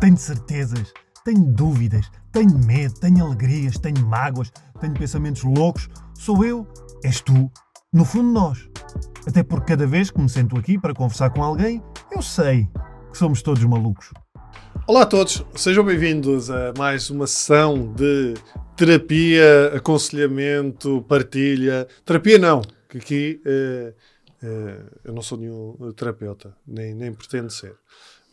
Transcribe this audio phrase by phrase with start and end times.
[0.00, 0.92] Tenho certezas,
[1.24, 5.88] tenho dúvidas, tenho medo, tenho alegrias, tenho mágoas, tenho pensamentos loucos.
[6.14, 6.64] Sou eu,
[7.02, 7.50] és tu,
[7.92, 8.68] no fundo nós.
[9.26, 12.68] Até porque cada vez que me sento aqui para conversar com alguém, eu sei
[13.10, 14.12] que somos todos malucos.
[14.86, 18.34] Olá a todos, sejam bem-vindos a mais uma sessão de
[18.76, 21.88] terapia, aconselhamento, partilha.
[22.04, 23.94] Terapia não, que aqui eh,
[24.44, 27.74] eh, eu não sou nenhum terapeuta, nem, nem pretendo ser.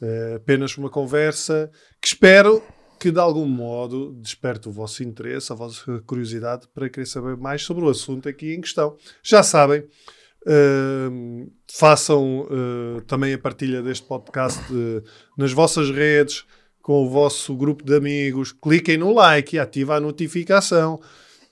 [0.05, 2.61] Eh, apenas uma conversa que espero
[2.99, 7.63] que de algum modo desperte o vosso interesse, a vossa curiosidade para querer saber mais
[7.63, 8.95] sobre o assunto aqui em questão.
[9.23, 15.03] Já sabem, uh, façam uh, também a partilha deste podcast uh,
[15.35, 16.45] nas vossas redes,
[16.81, 21.01] com o vosso grupo de amigos, cliquem no like e ativem a notificação.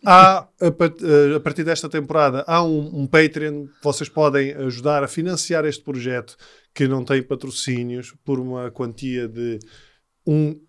[0.06, 5.82] Há, a, partir desta temporada, há um, um Patreon, vocês podem ajudar a financiar este
[5.82, 6.36] projeto
[6.74, 9.60] que não tem patrocínios por uma quantia de
[10.26, 10.60] um,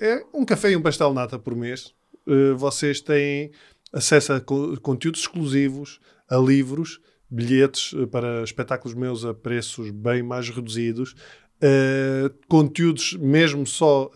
[0.00, 1.94] é um café e um pastel nata por mês.
[2.26, 3.52] Uh, vocês têm
[3.92, 10.22] acesso a co conteúdos exclusivos, a livros, bilhetes uh, para espetáculos meus a preços bem
[10.22, 11.14] mais reduzidos,
[11.62, 14.10] uh, conteúdos mesmo só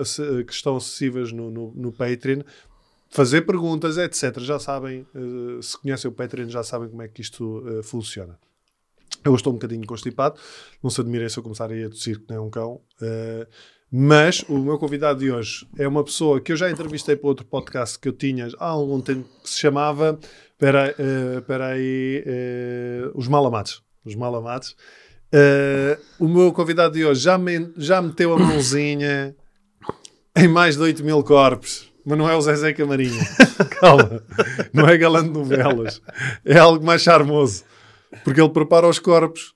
[0.46, 2.42] que estão acessíveis no, no, no Patreon,
[3.08, 4.40] fazer perguntas, etc.
[4.40, 5.06] Já sabem,
[5.62, 8.36] se conhecem o Patreon, já sabem como é que isto funciona.
[9.24, 10.38] Eu estou um bocadinho constipado,
[10.82, 12.80] não se admirem se eu começar a ir a tossir que nem um cão.
[13.00, 13.46] Uh,
[13.90, 17.46] mas o meu convidado de hoje é uma pessoa que eu já entrevistei para outro
[17.46, 20.18] podcast que eu tinha há algum tempo que se chamava.
[20.52, 23.82] Espera uh, aí, uh, Os Malamados.
[24.04, 24.76] Os Malamados.
[25.32, 29.34] Uh, o meu convidado de hoje já, me, já meteu a mãozinha
[30.36, 31.92] em mais de 8 mil corpos.
[32.04, 33.22] Mas não é o Zezé Camarinha.
[33.80, 34.22] Calma.
[34.72, 36.02] Não é galã de novelas.
[36.44, 37.64] É algo mais charmoso.
[38.22, 39.54] Porque ele prepara os corpos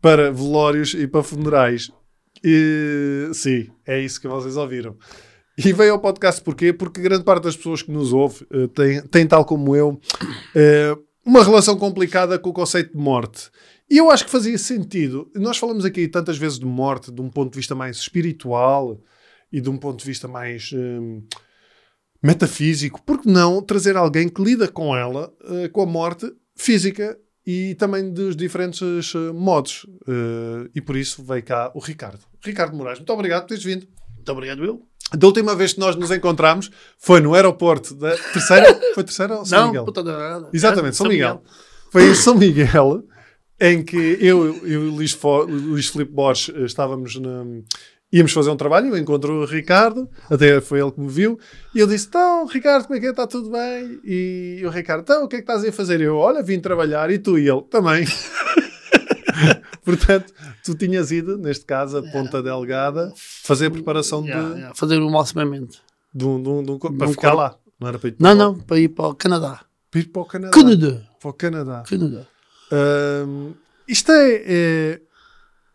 [0.00, 1.90] para velórios e para funerais.
[2.42, 4.96] E, sim, é isso que vocês ouviram.
[5.58, 6.72] E veio ao podcast porquê?
[6.72, 11.04] Porque grande parte das pessoas que nos ouve uh, tem, tem, tal como eu, uh,
[11.24, 13.50] uma relação complicada com o conceito de morte.
[13.90, 15.30] E eu acho que fazia sentido.
[15.34, 18.98] Nós falamos aqui tantas vezes de morte de um ponto de vista mais espiritual
[19.52, 21.22] e de um ponto de vista mais um,
[22.22, 23.02] metafísico.
[23.02, 27.74] Por que não trazer alguém que lida com ela, uh, com a morte física e
[27.76, 29.84] também dos diferentes uh, modos.
[30.02, 32.20] Uh, e por isso veio cá o Ricardo.
[32.42, 33.86] Ricardo Moraes, muito obrigado por teres vindo.
[34.14, 34.82] Muito obrigado, eu.
[35.12, 38.80] Da última vez que nós nos encontramos foi no aeroporto da terceira.
[38.94, 39.84] Foi terceira ou São Não, Miguel?
[39.84, 40.48] Puta da...
[40.52, 41.34] Exatamente, São, São Miguel.
[41.36, 41.52] Miguel.
[41.90, 43.04] Foi em São Miguel
[43.60, 45.16] em que eu e o Luís,
[45.48, 47.44] Luís Filipe Borges eh, estávamos na,
[48.12, 51.38] íamos fazer um trabalho, eu encontro o Ricardo, até foi ele que me viu,
[51.74, 53.10] e eu disse: Então, Ricardo, como é que é?
[53.10, 54.00] Está tudo bem?
[54.04, 56.00] E o Ricardo: Então, o que é que estás a fazer?
[56.00, 58.04] Eu: Olha, vim trabalhar, e tu e ele também.
[59.84, 60.32] Portanto,
[60.64, 64.54] tu tinhas ido, neste caso, a Ponta Delgada, fazer a preparação yeah, de.
[64.54, 65.78] Yeah, fazer o alcimamento.
[66.12, 67.56] De um, de um, de um, para de ficar lá.
[67.78, 69.60] Não era para ir Não, não, para ir para o Canadá.
[69.90, 70.52] Para ir para o Canadá.
[70.52, 71.02] Canadá.
[71.18, 71.82] Para o Canadá.
[71.88, 72.26] Canadá.
[72.72, 73.54] Um,
[73.88, 75.00] isto é, é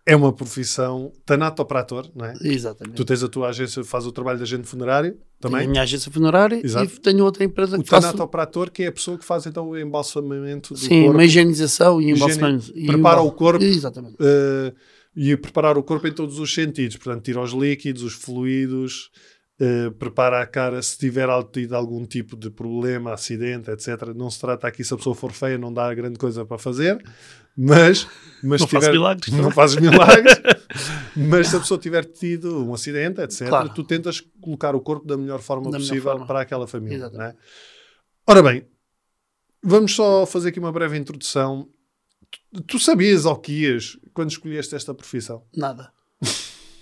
[0.06, 2.36] é uma profissão tanatoperator, não é?
[2.42, 2.96] Exatamente.
[2.96, 5.60] Tu tens a tua agência, faz o trabalho de agente funerário também?
[5.60, 6.94] Tenho a minha agência funerária Exato.
[6.94, 8.06] e tenho outra empresa o que faz...
[8.06, 11.18] O tanatoperator que é a pessoa que faz então o embalsamento do Sim, corpo.
[11.18, 12.72] uma higienização e embalsamento.
[12.72, 12.88] Higiene...
[12.88, 13.64] Prepara o corpo.
[13.64, 14.16] Exatamente.
[14.16, 14.76] Uh,
[15.16, 16.98] e preparar o corpo em todos os sentidos.
[16.98, 19.10] Portanto, tira os líquidos, os fluidos,
[19.60, 24.14] uh, prepara a cara se tiver tido algum tipo de problema, acidente, etc.
[24.16, 27.04] Não se trata aqui, se a pessoa for feia, não dá grande coisa para fazer.
[27.58, 28.06] Mas,
[28.44, 29.34] mas não tiver, milagres.
[29.34, 30.36] Não fazes milagres.
[31.16, 33.70] mas se a pessoa tiver tido um acidente, etc., claro.
[33.70, 36.28] tu tentas colocar o corpo da melhor forma da possível melhor forma.
[36.28, 37.10] para aquela família.
[37.10, 37.36] Não é?
[38.28, 38.68] Ora bem,
[39.64, 41.70] vamos só fazer aqui uma breve introdução.
[42.52, 45.46] Tu, tu sabias ao que ias quando escolheste esta profissão?
[45.56, 45.94] Nada.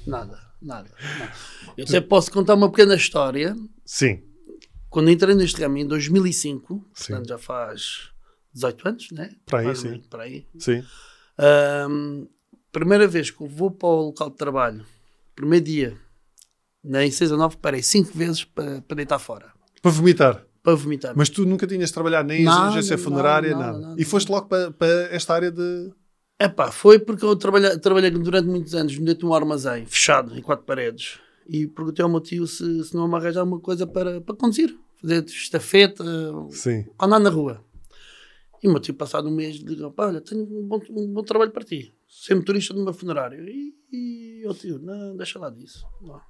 [0.05, 0.89] Nada, nada.
[1.77, 3.55] Eu até posso contar uma pequena história.
[3.85, 4.23] Sim.
[4.89, 7.07] Quando entrei neste ramo em 2005, Sim.
[7.07, 8.11] portanto já faz
[8.53, 9.35] 18 anos, né?
[9.45, 10.01] Para aí, sim.
[10.09, 10.47] Para aí.
[10.59, 10.83] Sim.
[11.89, 12.27] Um,
[12.71, 14.85] primeira vez que eu vou para o local de trabalho,
[15.35, 15.97] primeiro dia,
[16.83, 19.51] na 6 a 9, parei 5 vezes para, para deitar fora.
[19.81, 20.45] Para vomitar?
[20.61, 21.13] Para vomitar.
[21.15, 23.77] Mas tu nunca tinhas trabalhado nem em agência funerária, nada.
[23.79, 23.95] nada.
[24.01, 25.91] E foste logo para, para esta área de.
[26.39, 30.37] É pá, foi porque eu trabalhei, trabalhei durante muitos anos dentro de um armazém fechado,
[30.37, 31.19] em quatro paredes.
[31.47, 34.77] E perguntei ao meu tio se, se não me arranjar alguma coisa para, para conduzir,
[35.01, 36.03] fazer estafeta,
[36.49, 36.85] Sim.
[36.99, 37.63] andar na rua.
[38.61, 41.51] E o meu tio, passado um mês, ligou: olha, tenho um bom, um bom trabalho
[41.51, 41.93] para ti.
[42.07, 43.37] Ser motorista de uma funerária.
[43.41, 45.85] E, e o tio, não, deixa lá disso.
[46.01, 46.21] Não.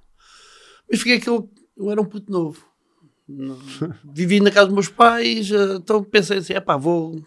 [0.90, 2.66] Mas fiquei que eu, eu era um puto novo.
[3.28, 3.56] Não,
[4.12, 7.24] vivi na casa dos meus pais, eh, então pensei assim: pá, vou,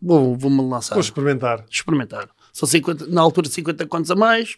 [0.00, 0.94] vou, vou-me lançar.
[0.94, 1.64] Vou experimentar.
[1.70, 2.28] Experimentar.
[2.52, 4.56] São 50, na altura 50 contos a mais.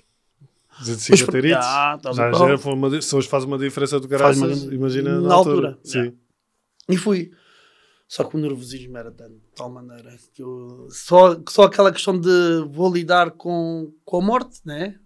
[0.80, 1.66] 250 Mas, euritos.
[1.66, 5.20] ah, tá já, já foi uma, se hoje faz uma diferença do caraças, uma- imagina
[5.20, 5.68] na, na altura.
[5.68, 6.04] altura, Sim.
[6.04, 6.12] já.
[6.94, 7.30] E fui.
[8.08, 10.86] Só que o nervosismo era tanto, de tal maneira que eu.
[10.90, 14.96] Só, só aquela questão de vou lidar com, com a morte, né?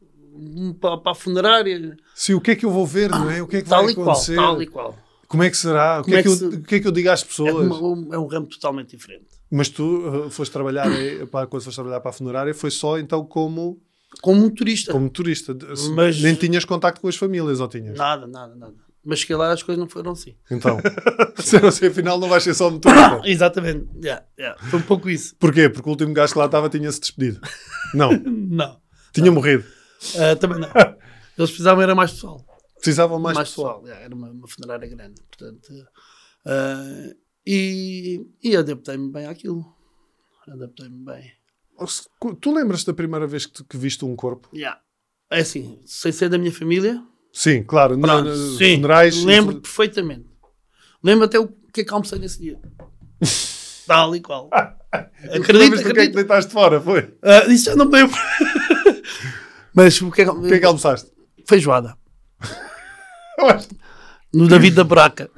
[0.80, 1.96] Para, para a funerária.
[2.14, 3.40] Sim, o que é que eu vou ver, não é?
[3.42, 4.36] O que é que Tal vai e qual, acontecer?
[4.36, 4.98] tal e qual.
[5.28, 6.00] Como é que será?
[6.00, 7.22] O que, é é que, que eu, se- o que é que eu digo às
[7.22, 7.80] É, pessoas?
[7.80, 9.26] um, é um ramo totalmente diferente.
[9.50, 12.98] Mas tu uh, foste trabalhar, aí, pá, quando foste trabalhar para a funerária, foi só
[12.98, 13.80] então como,
[14.20, 14.92] Como um turista.
[14.92, 15.56] como turista.
[15.94, 17.96] Mas- Nem tinhas contacto com as famílias, ou tinhas?
[17.96, 18.74] Nada, nada, nada.
[19.08, 20.34] Mas cheguei lá as coisas não foram assim.
[20.50, 20.78] Então,
[21.38, 23.20] disseram assim, afinal não vais ser só motorista.
[23.24, 23.86] Exatamente.
[24.02, 24.60] Yeah, yeah.
[24.68, 25.36] Foi um pouco isso.
[25.38, 25.68] Porquê?
[25.68, 27.40] Porque o último gajo que lá estava tinha-se despedido.
[27.94, 28.80] Não, Não.
[29.12, 29.64] tinha morrido.
[30.18, 30.68] Ah, também não.
[31.38, 32.44] Eles precisavam era mais pessoal.
[32.78, 33.74] Precisavam mais, mais, pessoal.
[33.80, 33.86] pessoal.
[33.86, 35.20] yeah, era uma, uma funerária grande.
[35.30, 35.68] Portanto,
[36.44, 37.10] ah,
[37.46, 39.64] e, e adaptei-me bem àquilo.
[40.48, 41.32] Adaptei-me bem.
[42.40, 44.48] Tu lembras da primeira vez que, que viste um corpo?
[44.54, 44.80] Yeah.
[45.30, 47.02] É assim, sem ser da minha família,
[47.32, 47.96] Sim, claro.
[47.96, 49.22] na- pronto, na- sim, funerais.
[49.24, 50.26] lembro perfeitamente.
[51.02, 52.58] Lembro até o que é que almocei nesse dia.
[53.86, 54.48] Tal e qual.
[54.92, 56.80] Acredito, acredito, que é que deitaste fora?
[56.80, 57.14] Foi?
[57.22, 58.16] Ah, isso já não me lembro.
[59.74, 61.10] Mas o que é que, O que é que almoçaste?
[61.46, 61.96] Feijoada.
[64.32, 65.30] No David da Braca.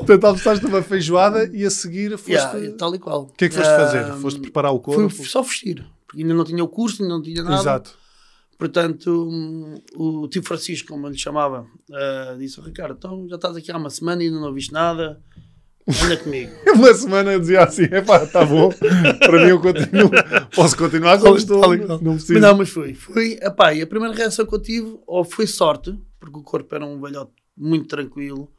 [0.00, 2.32] Portanto, almoçaste uma feijoada e a seguir foste.
[2.32, 3.22] Yeah, tal e qual.
[3.22, 4.12] O que é que foste fazer?
[4.14, 5.08] Foste preparar o corpo?
[5.10, 5.84] Fui só vestir.
[6.06, 7.60] Porque ainda não tinha o curso, ainda não tinha nada.
[7.60, 7.98] Exato.
[8.58, 9.28] Portanto,
[9.94, 13.70] o tio Francisco, como eu lhe chamava, ah, disse: "Ó, Ricardo, então já estás aqui
[13.70, 15.22] há uma semana e ainda não viste nada.
[16.04, 16.52] Anda comigo.
[16.74, 18.70] Uma semana eu dizia assim: epá, está bom.
[19.18, 20.10] Para mim eu continuo.
[20.54, 21.76] Posso continuar como estou.
[21.76, 22.34] Não preciso.
[22.34, 22.94] Mas não, mas fui.
[22.94, 26.74] fui epá, e a primeira reação que eu tive, ou foi sorte, porque o corpo
[26.74, 28.52] era um velhote muito tranquilo.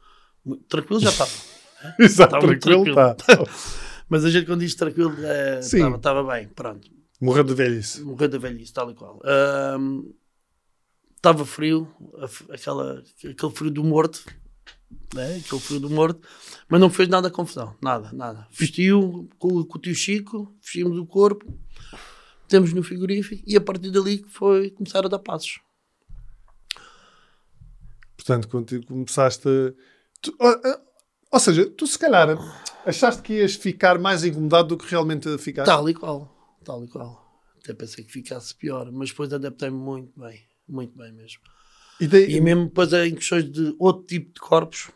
[0.68, 1.30] Tranquilo já estava.
[1.98, 2.94] Exato, Estava muito tranquilo.
[2.94, 3.46] tranquilo.
[3.46, 3.52] Tá.
[4.08, 5.14] Mas a gente quando diz tranquilo,
[5.60, 6.48] estava estava bem.
[6.48, 6.90] Pronto.
[7.20, 8.02] Morreu de velhice.
[8.02, 9.20] Morreu da velhice, tal e qual.
[11.16, 14.24] Estava frio, a f- aquela, aquele frio do morto,
[15.14, 15.36] né?
[15.36, 16.20] aquele frio do morto,
[16.68, 18.46] mas não fez nada de confusão, nada, nada.
[18.50, 21.46] Vestiu com, com o tio Chico, vestimos o corpo,
[22.48, 25.60] temos no frigorífico e a partir dali foi começar a dar passos.
[28.16, 29.48] Portanto, quando começaste.
[29.48, 29.91] a-
[30.22, 30.56] tu- ou,
[31.32, 32.28] ou seja, tu se calhar
[32.86, 35.68] achaste que ias ficar mais incomodado do que realmente ficaste.
[35.70, 37.20] Tal e qual, tal e qual.
[37.62, 41.40] Até pensei que ficasse pior, mas depois adaptei-me muito bem, muito bem mesmo.
[42.00, 44.90] E daí, E mesmo depois em questões de outro tipo de corpos,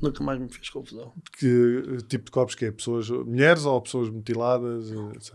[0.00, 1.12] nunca mais me fez confusão.
[1.38, 2.70] que tipo de corpos que é?
[2.70, 4.92] Pessoas, mulheres ou pessoas mutiladas?
[4.92, 5.34] eh, etc.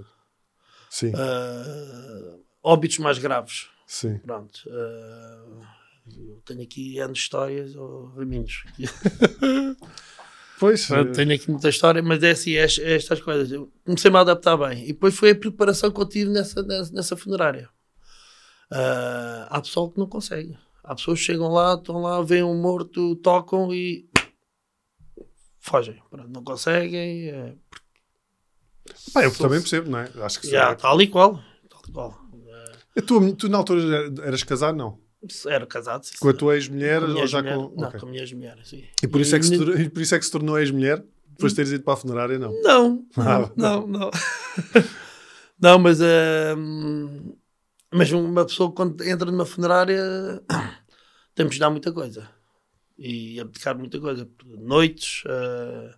[0.89, 3.67] Sim, Ah, óbitos mais graves.
[3.85, 4.17] sim.
[4.19, 4.61] Pronto.
[4.71, 5.78] ah,
[6.17, 8.63] eu tenho aqui anos de histórias ou raminhos.
[10.59, 13.49] Pois, Pronto, eh, tenho aqui muita história, mas é assim, é, é estas coisas.
[13.49, 14.83] Eu comecei-me a adaptar bem.
[14.83, 17.69] E depois foi a preparação que eu tive nessa, nessa, nessa funerária.
[18.69, 20.57] Ah, há pessoal que não consegue.
[20.83, 24.09] Há pessoas que chegam lá, estão lá, veem um morto, tocam e
[25.59, 26.01] fogem.
[26.09, 27.29] Pronto, não conseguem.
[27.29, 27.55] É,
[29.13, 30.09] pá, eu também percebo, não é?
[30.21, 30.49] Acho que.
[30.49, 31.41] Já, tal e qual.
[31.69, 32.21] Tal e qual.
[32.95, 34.99] E Tu, tu na altura eras casado, não?
[35.47, 36.05] Era casado.
[36.05, 37.49] sim, Com a tua ex-mulher ou já com.
[37.75, 37.99] Não, ok.
[37.99, 38.83] com a minha ex-mulher, sim.
[39.03, 41.03] E por isso, é que se, E- e por isso é que se tornou ex-mulher?
[41.31, 42.51] Depois de teres ido para a funerária, não.
[42.61, 43.99] Não, Ah, não, não.
[43.99, 44.09] Não,
[45.59, 45.99] não mas,
[46.57, 47.33] hum,
[47.93, 50.01] mas uma pessoa quando entra numa funerária
[51.35, 52.29] temos de dar muita coisa.
[52.97, 54.27] E abdicar muita coisa.
[54.45, 55.23] Noites.
[55.27, 55.95] ah,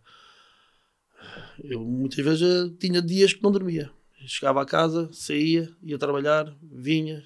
[1.63, 3.91] eu muitas vezes ah, tinha dias que não dormia.
[4.27, 7.23] Chegava a casa, saía, ia trabalhar, vinha.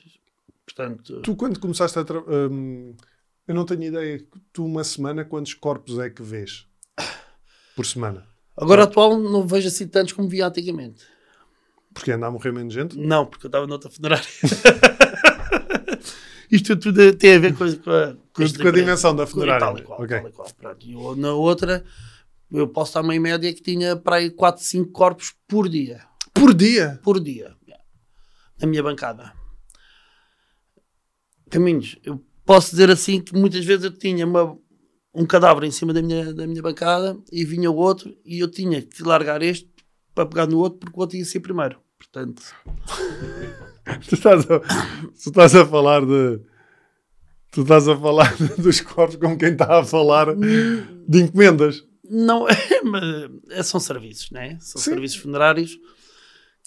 [0.66, 2.04] Portanto, Tu, quando começaste a.
[2.04, 2.96] tra- hum,
[3.48, 4.26] eu não tenho ideia.
[4.52, 6.66] Tu, uma semana, quantos corpos é que vês?
[7.76, 8.28] Por semana?
[8.58, 11.04] agora atual não vejo assim tantos como via antigamente.
[11.94, 12.98] Porque anda a morrer menos gente?
[12.98, 14.26] Não, porque eu estava noutra funerária.
[16.52, 19.60] Isto tudo tem a ver com, a- com a, Com, a dimensão da funerária.
[19.60, 20.20] Tal e qual, Ok.
[20.20, 20.86] tal e qual, pronto.
[20.86, 21.84] E eu, na outra,
[22.52, 26.02] eu posso estar uma média que tinha para aí 4, 5 corpos por dia.
[26.34, 27.00] Por dia?
[27.04, 27.56] Por dia.
[28.60, 29.34] Na minha bancada.
[31.56, 31.98] Caminhos.
[32.04, 34.58] Eu posso dizer assim que muitas vezes eu tinha uma-
[35.14, 38.52] um cadáver em cima da minha, da minha bancada e vinha o outro e eu
[38.52, 39.70] tinha que largar este
[40.14, 41.78] para pegar no outro porque o outro ia ser primeiro.
[41.98, 42.42] Portanto,
[44.10, 46.40] Tu estás a, tu estás a falar de.
[47.52, 51.84] Tu estás a falar dos corpos como quem está a falar de encomendas.
[52.04, 53.04] Não, é, mas
[53.50, 54.58] é, são serviços, né?
[54.60, 54.92] São Sim.
[54.92, 55.78] serviços funerários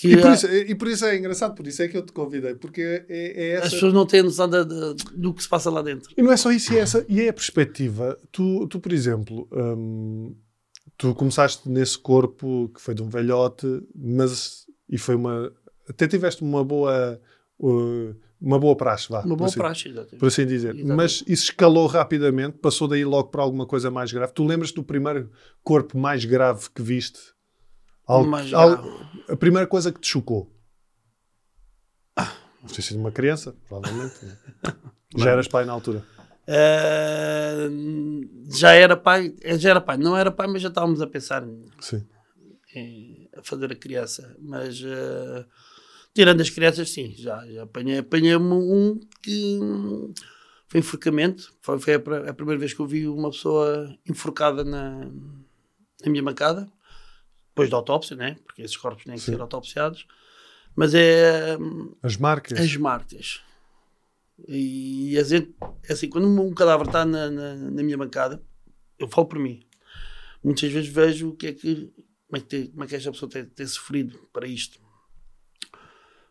[0.05, 2.55] E por, isso, e por isso é engraçado, por isso é que eu te convidei,
[2.55, 3.71] porque é, é as essa.
[3.75, 6.11] pessoas não têm noção da- da- do que se passa lá dentro.
[6.17, 8.17] E não é só isso, e é, essa, e é a perspectiva.
[8.31, 10.37] Tu, tu por exemplo, hum,
[10.97, 15.52] tu começaste nesse corpo que foi de um velhote, mas e foi uma.
[15.88, 17.21] Até tiveste uma boa
[17.59, 19.23] uh, Uma boa praxe, vá.
[19.23, 20.19] Uma boa assim, praxe, exatamente.
[20.19, 20.69] Por assim dizer.
[20.69, 20.97] Exatamente.
[20.97, 24.33] Mas isso escalou rapidamente, passou daí logo para alguma coisa mais grave.
[24.33, 25.28] Tu lembras do primeiro
[25.64, 27.19] corpo mais grave que viste?
[28.09, 30.50] Algo- Mais algo- a primeira coisa que te chocou?
[32.62, 34.17] Deve ter sido uma criança, provavelmente.
[35.17, 36.05] Já eras pai na altura.
[36.47, 37.69] Eh,
[38.50, 41.65] já era pai, já era pai, não era pai, mas já estávamos a pensar em,
[42.75, 44.37] em- a fazer a criança.
[44.41, 45.45] Mas eh,
[46.15, 49.59] tirando as crianças, sim, já, já apanhei, apanhei um que
[50.69, 51.53] foi enforcamento.
[51.62, 55.07] Foi, foi a, a primeira vez que eu vi uma pessoa enforcada na,
[56.05, 56.71] na minha bancada,
[57.59, 58.37] depois da autópsia, né?
[58.47, 59.33] porque esses corpos têm que Sim.
[59.33, 60.07] ser autopsiados.
[60.77, 61.57] Mas é.
[61.59, 62.59] hum, As marcas.
[62.59, 63.41] as marcas.
[64.47, 65.53] E a gente,
[65.88, 68.41] é assim, quando um cadáver está na, na, na minha bancada,
[68.99, 69.61] eu falo por mim.
[70.45, 71.93] Muitas vezes vejo o que é que,
[72.29, 74.79] como é que, tem- como é que esta pessoa tem, tem sofrido para isto.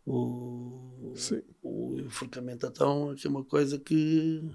[0.05, 1.41] O, Sim.
[1.61, 4.49] o enforcamento, então, é uma coisa que.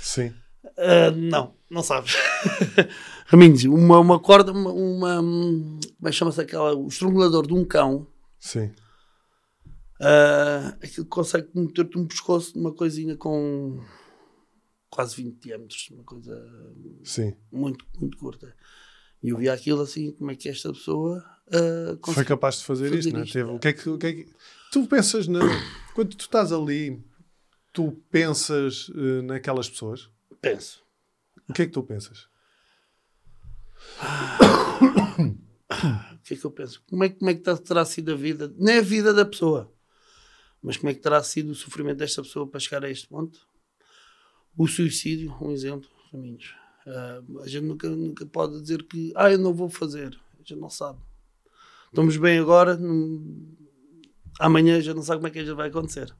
[0.00, 0.34] Sim.
[0.76, 2.14] Ah, não, não sabes.
[3.26, 5.16] Raminhos, uma, uma corda, uma, uma.
[5.16, 6.74] Como é que chama-se aquela?
[6.74, 8.06] O estrangulador de um cão.
[8.38, 8.72] Sim.
[10.00, 13.80] Ah, aquilo consegue meter-te um pescoço numa coisinha com
[14.90, 16.36] quase 20 diâmetros, uma coisa
[17.04, 17.34] Sim.
[17.50, 18.54] muito, muito curta.
[19.22, 22.88] E eu vi aquilo assim, como é que esta pessoa ah, Foi capaz de fazer,
[22.88, 23.24] fazer isto, não é?
[23.24, 23.52] Teve- é.
[23.54, 24.32] o que é que, o que é que-
[24.72, 25.40] Tu pensas na.
[25.94, 27.00] Quando tu estás ali,
[27.72, 30.08] tu pensas eh, naquelas pessoas?
[30.42, 30.82] Penso.
[31.48, 32.28] O que é que tu pensas?
[36.14, 36.82] O que é que eu penso?
[36.88, 39.24] Como é, que- como é que tá- terá sido a vida, é a vida da
[39.24, 39.72] pessoa,
[40.62, 43.40] mas como é que terá sido o sofrimento desta pessoa para chegar a este ponto?
[44.56, 46.54] O suicídio, um exemplo, caminhos.
[46.86, 50.18] Ah, a gente nunca, nunca pode dizer que, ah, eu não vou fazer.
[50.34, 51.00] A gente não sabe.
[51.86, 53.56] Estamos bem agora, não-
[54.38, 56.14] amanhã já não sabe como é que a gente vai acontecer.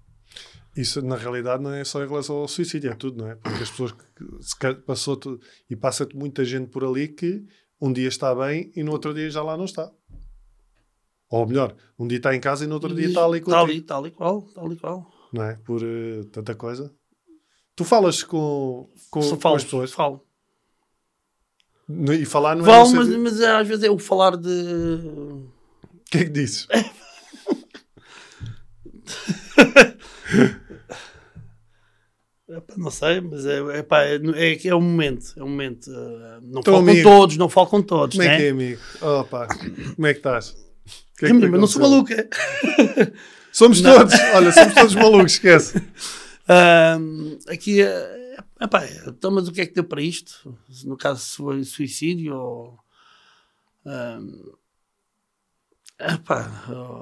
[0.77, 3.35] Isso, na realidade, não é só em relação ao suicídio, é tudo, não é?
[3.37, 5.39] Porque as pessoas que passou tu-
[5.69, 7.45] e passa-te muita gente por ali que
[7.81, 9.91] um dia está bem e no outro dia já lá não está.
[11.29, 13.71] Ou melhor, um dia está em casa e no outro dia está ali Está contigo.
[13.71, 15.11] ali, tal e qual, tal e qual.
[15.33, 15.57] Não é?
[15.57, 16.95] Por eh, tanta coisa.
[17.77, 20.27] Tu falas com, com, Só com falo, as pessoas falo.
[21.89, 24.49] No- e falar não é Falo, mas, mas é, às vezes é o falar de
[24.49, 25.51] O
[26.11, 26.67] que é que dizes?
[32.77, 35.33] Não sei, mas é, é, é, que é um momento.
[35.37, 35.91] É um momento.
[35.91, 38.17] eh, não Então, falo amigo, com todos, não falo com todos.
[38.17, 38.37] Como é né?
[38.37, 38.81] que é, amigo?
[39.01, 39.47] Oh, pá,
[39.95, 40.57] como é que estás?
[41.17, 41.83] Que é que não sou aconteceu?
[41.83, 42.29] maluca.
[43.53, 45.79] Somos todos, olha, somos todos malucos, esquece.
[46.49, 50.57] Ahm, aqui, é, epá, então, mas o que é que deu para isto?
[50.85, 52.79] No caso, se foi suicídio ou.
[53.87, 54.53] ahm,
[56.01, 56.51] epá,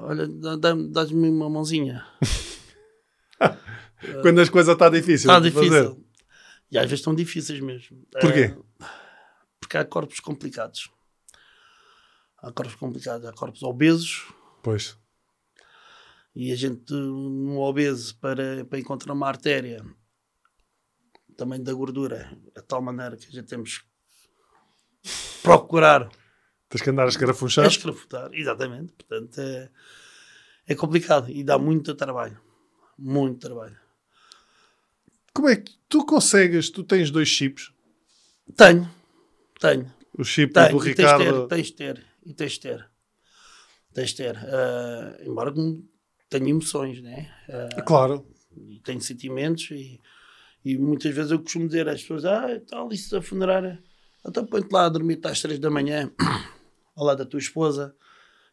[0.05, 2.05] olha, dá- dá- dás-me uma mãozinha.
[4.21, 5.69] Quando as coisas estão difíceis Está de fazer.
[5.69, 6.05] difícil.
[6.71, 8.05] E às vezes estão difíceis mesmo.
[8.19, 8.55] Porquê?
[8.55, 8.85] Eh,
[9.59, 10.89] porque há corpos complicados.
[12.37, 14.25] Há corpos complicados, há corpos obesos
[14.63, 14.97] Pois,
[16.35, 19.83] e a gente, no obeso, para, para encontrar uma artéria
[21.35, 23.85] também da gordura, de tal maneira que a gente temos que
[25.43, 26.09] procurar
[26.69, 27.65] tens que andar a escarafunchar.
[27.65, 28.29] escrafutar.
[28.33, 28.93] Exatamente.
[28.93, 29.69] Portanto, é,
[30.67, 32.39] é complicado e dá muito trabalho.
[32.97, 33.77] Muito trabalho.
[35.33, 36.69] Como é que tu consegues?
[36.69, 37.71] Tu tens dois chips,
[38.55, 38.89] Tenho,
[39.59, 39.91] tenho.
[40.17, 41.47] o chip Tem, do e tens de ter, Ricardo.
[41.47, 42.89] tens de ter, e tens de ter.
[43.93, 44.37] Tens de ter.
[44.37, 45.53] Ah, embora
[46.29, 47.33] tenha emoções, né?
[47.49, 48.25] Ah, Claro,
[48.83, 50.01] tenho sentimentos e,
[50.65, 53.81] e muitas vezes eu costumo dizer às pessoas, ah, tal, isso da funerária,
[54.25, 56.11] então põe-te lá a dormir às três da manhã
[56.95, 57.95] ao lado da tua esposa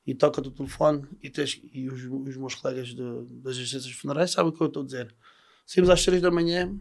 [0.07, 4.31] e toca-te o telefone e, tens, e os, os meus colegas de- das agências funerárias
[4.31, 5.15] sabem o que eu estou a dizer.
[5.71, 6.75] Saímos às três da manhã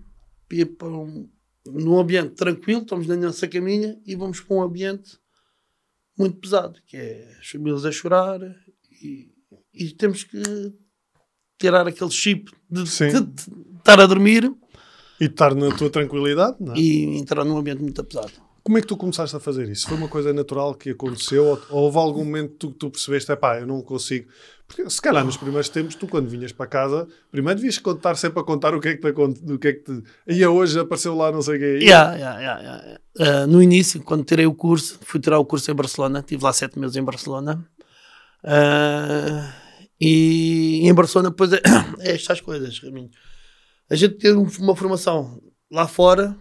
[0.50, 1.30] e para um,
[1.66, 5.18] num ambiente tranquilo, estamos na nossa caminha e vamos para um ambiente
[6.18, 8.40] muito pesado, que é as famílias a chorar
[9.04, 9.30] e,
[9.74, 10.42] e temos que
[11.60, 14.50] tirar aquele chip de, de- de estar a dormir
[15.20, 16.78] e estar na tua tranquilidade, não é?
[16.80, 18.32] e entrar num ambiente muito pesado.
[18.68, 19.88] Como é que tu começaste a fazer isso?
[19.88, 21.46] Foi uma coisa natural que aconteceu?
[21.46, 24.28] Ou, ou houve algum momento que tu, tu percebeste, pá, eu não consigo?
[24.68, 28.42] Porque se calhar nos primeiros tempos, tu quando vinhas para casa, primeiro devias contar sempre
[28.42, 30.04] a contar o que é que te o que é que te...
[30.28, 31.80] E hoje apareceu lá não sei o quê.
[31.86, 32.62] Yeah, yeah, yeah,
[33.18, 33.44] yeah.
[33.46, 36.52] Uh, no início, quando tirei o curso, fui tirar o curso em Barcelona, estive lá
[36.52, 37.66] sete meses em Barcelona.
[38.44, 39.50] Uh,
[39.98, 41.62] e em Barcelona, depois é,
[42.02, 43.12] é estas coisas, Raminho.
[43.90, 46.36] A gente ter um- uma formação lá fora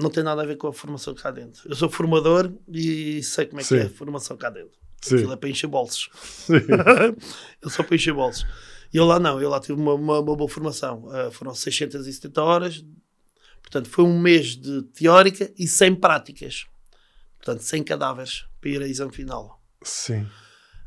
[0.00, 1.68] não tem nada a ver com a formação cá dentro.
[1.68, 3.78] Eu sou formador e sei como é que Sim.
[3.78, 4.78] é a formação cá dentro.
[5.02, 5.16] Sim.
[5.16, 6.10] Aquilo é para encher bolsos.
[7.62, 8.46] Eu sou para encher bolsos.
[8.92, 11.04] E eu lá não, eu lá tive uma, uma, uma boa formação.
[11.04, 12.84] Uh, foram 670 horas,
[13.62, 16.66] portanto, foi um mês de teórica e sem práticas.
[17.36, 19.62] Portanto, sem cadáveres para ir a exame final.
[19.82, 20.22] Sim.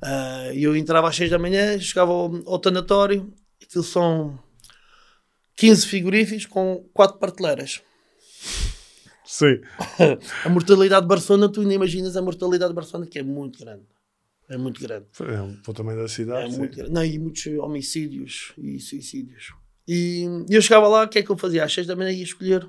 [0.03, 4.37] Uh, eu entrava às 6 da manhã, chegava ao, ao tanatório, aquilo são
[5.55, 7.81] 15 frigoríficos com 4 prateleiras.
[9.33, 9.61] Sim.
[10.45, 13.81] a mortalidade de Barcelona, tu ainda imaginas a mortalidade de Barcelona, que é muito grande.
[14.47, 15.07] É muito grande.
[15.21, 16.49] É um pouco também da cidade.
[16.49, 16.59] É sim.
[16.59, 16.91] muito grande.
[16.91, 19.51] Não, e muitos homicídios e suicídios.
[19.87, 21.63] E eu chegava lá, o que é que eu fazia?
[21.63, 22.63] Às 6 da manhã ia escolher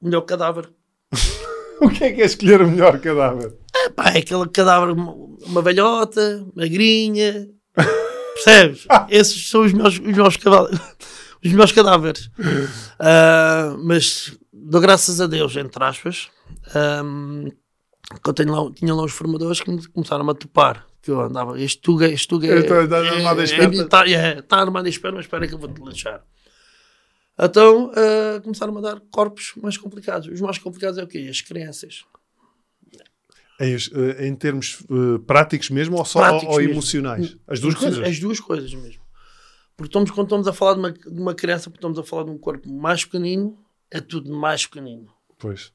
[0.00, 0.68] o melhor cadáver.
[1.82, 3.56] O que é que é escolher o melhor cadáver?
[3.74, 7.48] É pá, é aquele cadáver, uma, uma velhota, magrinha.
[8.34, 8.86] Percebes?
[9.08, 10.78] Esses são os meus, os meus, cavalos,
[11.44, 12.30] os meus cadáveres.
[12.98, 16.30] Ah, mas dou graças a Deus, entre aspas,
[16.74, 17.48] ahm,
[18.22, 20.86] que eu tenho lá, tinha lá uns formadores que me começaram a topar.
[21.02, 23.74] Que eu andava, este tuga, este tuga a dar armado em esperma.
[23.74, 26.22] Está é, tá armado em esperma, espera que eu vou-te lanchar.
[27.38, 30.28] Então ah, começaram a dar corpos mais complicados.
[30.28, 31.26] Os mais complicados é o quê?
[31.30, 32.04] As crianças.
[33.60, 36.72] Em, eh, em termos eh, práticos mesmo ou só Práticos ou mesmo.
[36.72, 37.36] emocionais?
[37.46, 38.08] As duas coisas?
[38.08, 39.02] As duas coisas mesmo.
[39.80, 42.24] Porque estamos, quando estamos a falar de uma, de uma criança, porque estamos a falar
[42.24, 43.58] de um corpo mais pequenino,
[43.90, 45.10] é tudo mais pequenino.
[45.38, 45.72] Pois.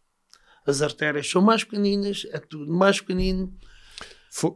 [0.64, 3.52] As artérias são mais pequeninas, é tudo mais pequenino.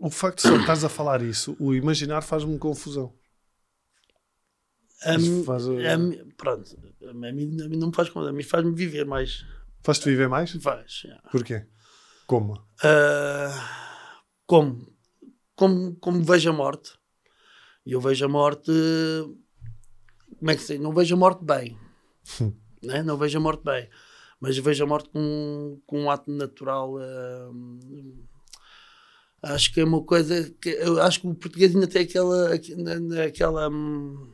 [0.01, 3.11] O facto de só estás a falar isso, o imaginar faz-me confusão.
[5.01, 6.77] A mim- faz, uh, a mim- pronto,
[7.09, 9.43] a mim, a mim não me faz conta, a mim faz-me viver mais.
[9.81, 10.51] Faz-te viver mais?
[10.61, 11.07] Faz.
[11.31, 11.65] Porquê?
[12.27, 12.53] Como?
[12.83, 14.95] Ah, como?
[15.55, 15.95] como?
[15.95, 16.98] Como vejo a morte.
[17.89, 18.71] E eu vejo a morte.
[20.37, 20.81] Como é que se diz?
[20.81, 21.75] Não vejo a morte bem.
[22.83, 23.01] né?
[23.01, 23.89] Não vejo a morte bem.
[24.39, 26.97] Mas vejo a morte com, com um ato natural.
[26.99, 27.49] ah,
[29.53, 30.69] acho que é uma coisa que.
[30.69, 32.53] Eu acho que o português ainda tem aquela.
[33.25, 34.29] aquela hum,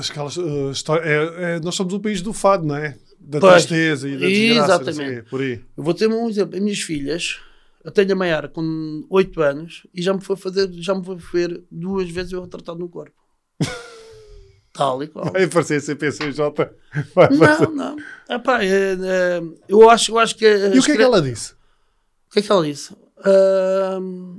[0.00, 2.98] Aquelas, uh, histó- é- é- nós somos o país do fado, não é?
[3.20, 3.64] Da Pois.
[3.66, 4.82] tristeza e da desgraça.
[4.90, 5.28] Exatamente.
[5.28, 5.62] por aí.
[5.76, 6.56] Eu vou ter um exemplo.
[6.56, 7.38] As minhas filhas,
[7.84, 11.16] eu tenho a Maiara com 8 anos e já me foi fazer, já me foi
[11.16, 13.16] ver duas vezes eu retratado no corpo.
[14.72, 15.32] Tal e qual.
[15.32, 16.38] Vai aparecer CPCJ.
[17.14, 17.68] Vai aparecer.
[17.70, 17.96] Não, não.
[18.28, 20.46] Epá, é, é, eu, acho, eu acho que.
[20.46, 21.52] E o que é que ela disse?
[22.28, 22.94] O que é que ela disse?
[23.24, 24.38] Ahm,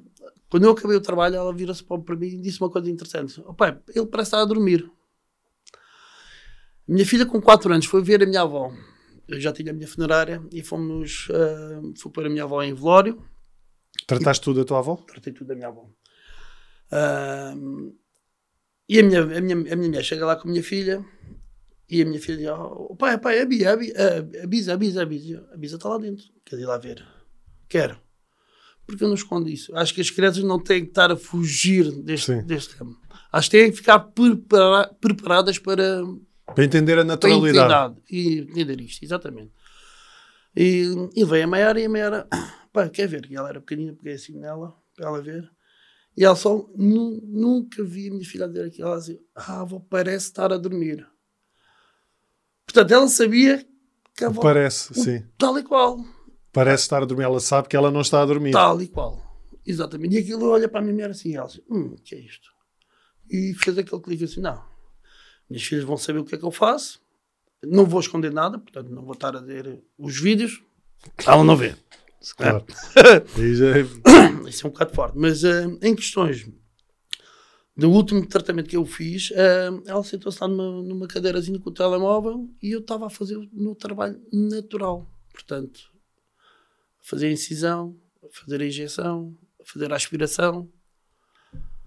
[0.50, 3.42] quando eu acabei o trabalho, ela virou-se para para mim e disse uma coisa interessante.
[3.46, 4.90] Oh, pai, ele parece estar a dormir.
[6.88, 8.72] Minha filha, com 4 anos, foi ver a minha avó.
[9.30, 11.28] Eu já tinha a minha funerária e fomos.
[11.32, 13.24] ah, fui pôr a minha avó em velório.
[14.08, 14.96] Trataste tudo da tua avó?
[15.08, 15.90] tratei tudo da minha avó.
[16.92, 17.92] Ahm,
[18.88, 21.06] e a minha, a, minha, a minha mulher chega lá com a minha filha
[21.88, 23.94] e a minha filha diz: oh, pai, pai, a Bia, a Bia,
[24.44, 25.50] a Bisa, a Bisa, a Bisa.
[25.54, 26.26] A Bisa está lá dentro.
[26.46, 27.06] Quer ir lá ver?
[27.68, 28.00] Quero.
[28.88, 29.76] Porque eu não escondo isso.
[29.76, 32.44] Acho que as crianças não têm que estar a fugir deste, Sim.
[32.44, 32.98] deste ramo.
[33.32, 36.02] Acho que têm que ficar prepara- preparadas para,
[36.54, 37.96] Para entender a naturalidade.
[38.10, 39.52] e entender isto, exatamente.
[40.56, 40.86] E,
[41.16, 42.28] e veio a Maiara e a Maiara,
[42.74, 43.28] pá, quer ver?
[43.30, 45.50] E ela era pequenina, peguei assim nela, para ela ver.
[46.18, 48.88] E ela só, nu- nunca vi a minha filha dizer aquilo.
[48.90, 51.08] Ela dizia, ah, a avó parece estar a dormir.
[52.66, 53.66] Portanto, ela sabia
[54.16, 55.24] que a avó, Parece, sim.
[55.38, 56.04] tal e qual,
[56.52, 57.24] Parece estar a dormir.
[57.24, 58.52] Ela sabe que ela não está a dormir.
[58.52, 59.24] tal e qual.
[59.66, 60.16] Exatamente.
[60.16, 62.50] E aquilo olha para a minha mulher assim, ela diz, hum, o que é isto?
[63.30, 64.62] E fez aquele clique assim, não,
[65.50, 67.02] minhas filhas vão saber o que é que eu faço,
[67.64, 70.62] não vou esconder nada, portanto não vou estar a ver os vídeos,
[71.26, 71.76] ela não vê.
[72.36, 72.66] Claro.
[73.56, 73.86] Já é-
[74.50, 75.18] Isso é um bocado forte.
[75.18, 76.50] Mas eh, em questões
[77.76, 81.74] do último tratamento que eu fiz, eh, ela sentou-se lá numa, numa cadeirazinha com o
[81.74, 85.10] telemóvel e eu estava a fazer o meu trabalho natural.
[85.32, 85.92] Portanto,
[87.00, 90.70] a fazer a incisão, a fazer a injeção, a fazer a aspiração.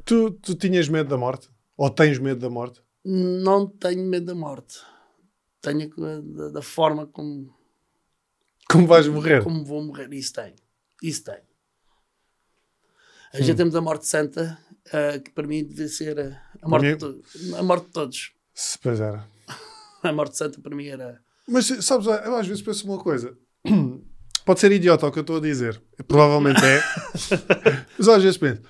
[0.05, 1.49] Tu, tu tinhas medo da morte?
[1.77, 2.82] Ou tens medo da morte?
[3.05, 4.79] Não tenho medo da morte.
[5.61, 7.55] Tenho da, da forma como,
[8.71, 9.43] Como vais morrer?
[9.43, 10.13] como vou morrer.
[10.13, 10.55] Isso tem.
[11.03, 11.39] Isso tem.
[13.33, 14.59] A gente temos a morte santa,
[14.93, 18.33] eh, que para mim deve ser a, a morte, mim- de a morte de todos.
[18.55, 19.27] Se- Pois era.
[20.03, 21.23] A morte santa para mim era.
[21.49, 23.39] Mas sabes, eu às vezes penso uma coisa.
[24.45, 25.81] Pode ser idiota o que eu estou a dizer.
[26.09, 26.81] Provavelmente é.
[27.97, 28.61] Mas às vezes penso.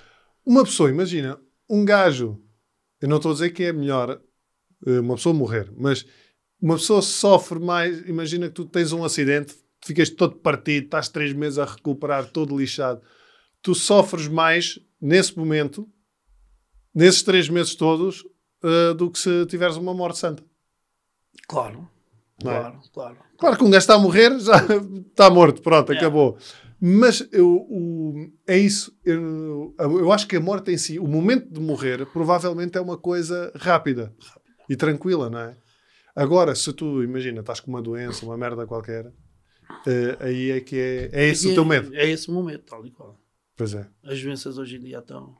[0.45, 2.39] Uma pessoa, imagina, um gajo.
[3.03, 4.17] Eu não estou a dizer que é melhor
[4.87, 6.05] eh, uma pessoa morrer, mas
[6.61, 7.99] uma pessoa sofre mais.
[8.07, 12.57] Imagina que tu tens um acidente, ficas todo partido, estás três meses a recuperar, todo
[12.57, 13.01] lixado.
[13.61, 15.85] Tu sofres mais nesse momento,
[16.95, 18.23] nesses três meses todos,
[18.63, 20.41] eh, do que se tiveres uma morte santa.
[21.45, 21.85] Claro.
[22.41, 22.59] Não é?
[22.59, 23.17] Claro, claro.
[23.37, 24.53] Claro que um gajo está a morrer, já
[25.11, 26.07] está morto, pronto, Yeah.
[26.07, 26.37] acabou.
[26.79, 28.97] Mas eu, o- é isso.
[29.05, 32.97] Eu, eu acho que a morte em si, o momento de morrer, provavelmente é uma
[32.97, 34.13] coisa rápida
[34.69, 35.57] e tranquila, não é?
[36.15, 39.11] Agora, se tu, imagina, estás com uma doença, uma merda qualquer,
[39.87, 41.93] eh, aí é que é, é esse o teu medo.
[41.95, 43.19] É esse o momento, tal e qual.
[43.55, 43.87] Pois é.
[44.03, 45.35] As doenças hoje em dia estão.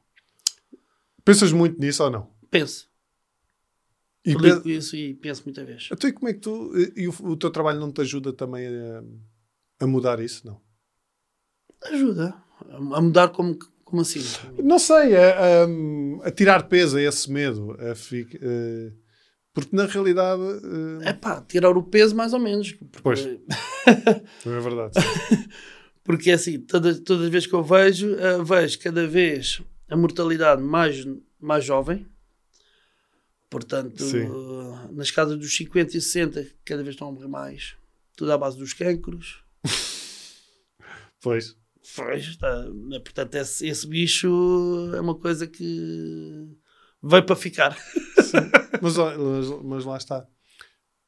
[1.26, 2.32] Pensas muito nisso ou não?
[2.50, 2.89] Penso.
[4.26, 5.89] E, Eu pe- lido com isso e penso muitas vezes.
[5.91, 6.72] Então, e como é que tu.
[6.96, 9.04] E o, o teu trabalho não te ajuda também a,
[9.82, 10.46] a mudar isso?
[10.48, 10.62] Não.
[11.91, 12.34] Ajuda.
[12.93, 14.22] A mudar como, como assim?
[14.63, 17.76] Não sei, a, a- a tirar peso a esse medo.
[17.80, 18.91] a fi- eh,
[19.54, 20.41] porque na realidade.
[21.04, 22.72] eh, É pá, tirar o peso mais ou menos.
[22.72, 23.19] Porque, Pois.
[23.86, 24.93] é verdade.
[26.04, 29.96] porque é assim, todas, todas as vezes que eu vejo, eh, vejo cada vez a
[29.96, 31.06] mortalidade mais,
[31.39, 32.08] mais jovem.
[33.50, 37.76] Portanto, eh, nas casas dos 50 e 60, cada vez estão a morrer mais.
[38.15, 39.43] Tudo à base dos cancros.
[41.22, 41.56] Pois.
[41.96, 42.65] Pois, está,
[43.04, 44.28] portanto, esse, esse bicho
[44.96, 46.48] é uma coisa que
[47.02, 47.78] veio para ficar.
[48.82, 50.28] Mas, ó, mas, mas lá está.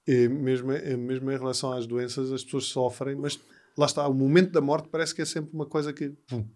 [0.07, 3.39] E mesmo, eh, mesmo em relação às doenças, as pessoas sofrem, mas
[3.77, 4.07] lá está.
[4.07, 6.09] O momento da morte parece que é sempre uma coisa que.
[6.27, 6.47] pum,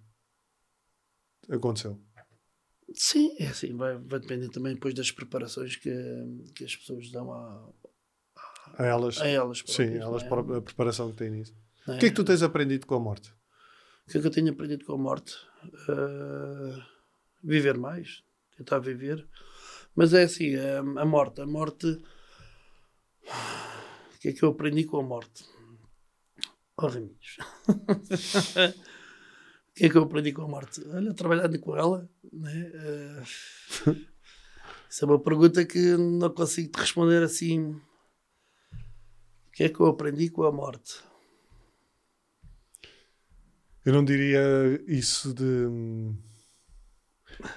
[1.50, 2.00] aconteceu.
[2.94, 5.92] Sim, é assim, vai, vai depender também depois das preparações que,
[6.56, 7.70] que as pessoas dão a,
[8.78, 9.20] A elas.
[9.22, 9.60] a elas.
[9.60, 10.58] sim, próprias, elas, não é?
[10.58, 11.56] a preparação que têm nisso.
[11.88, 11.96] É?
[11.96, 13.34] O que é que tu tens aprendido com a morte?
[14.10, 15.36] O que é que eu tenho aprendido com a morte?
[15.88, 16.84] Ah,
[17.44, 18.24] viver mais,
[18.58, 19.24] tentar viver.
[19.96, 21.86] Mas é assim, a, a morte, a morte.
[23.24, 25.46] O que é que eu aprendi com a morte?
[26.76, 27.38] Oh, Raminhos.
[27.70, 27.74] o
[29.76, 30.84] que é que eu aprendi com a morte?
[30.88, 32.72] Olha, trabalhando com ela, né?
[32.78, 33.22] ah,
[34.90, 37.74] isso é uma pergunta que não consigo te responder assim.
[37.74, 37.82] O
[39.54, 41.08] que é que eu aprendi com a morte?
[43.86, 44.40] Eu não diria
[44.88, 45.44] isso de.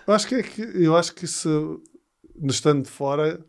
[0.07, 1.49] Eu acho que é que eu acho que se
[2.45, 3.45] estando de fora,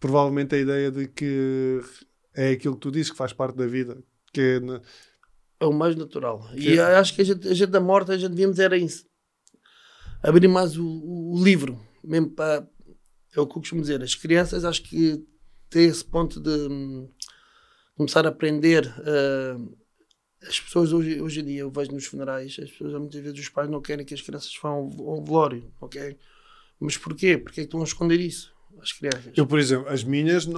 [0.00, 1.80] provavelmente a ideia de que
[2.34, 4.80] é aquilo que tu dizes que faz parte da vida, que é na-
[5.60, 6.48] É o mais natural.
[6.52, 9.06] Que- E acho que a gente, a gente da morte, a gente devíamos era isso.
[10.22, 12.68] abrir mais o, o livro, mesmo para.
[13.36, 14.02] É o que eu costumo dizer.
[14.02, 15.24] As crianças, acho que
[15.70, 17.08] têm esse ponto de hum,
[17.96, 18.86] começar a aprender.
[19.04, 19.56] ah,
[20.46, 23.48] as pessoas hoje, hoje em dia, eu vejo nos funerais, as pessoas muitas vezes os
[23.48, 26.16] pais não querem que as crianças vão ao, ao velório, ok?
[26.80, 27.36] Mas porquê?
[27.36, 28.52] Porque é que estão a esconder isso?
[28.80, 29.32] As crianças.
[29.36, 30.50] Eu, por exemplo, as minhas, eh,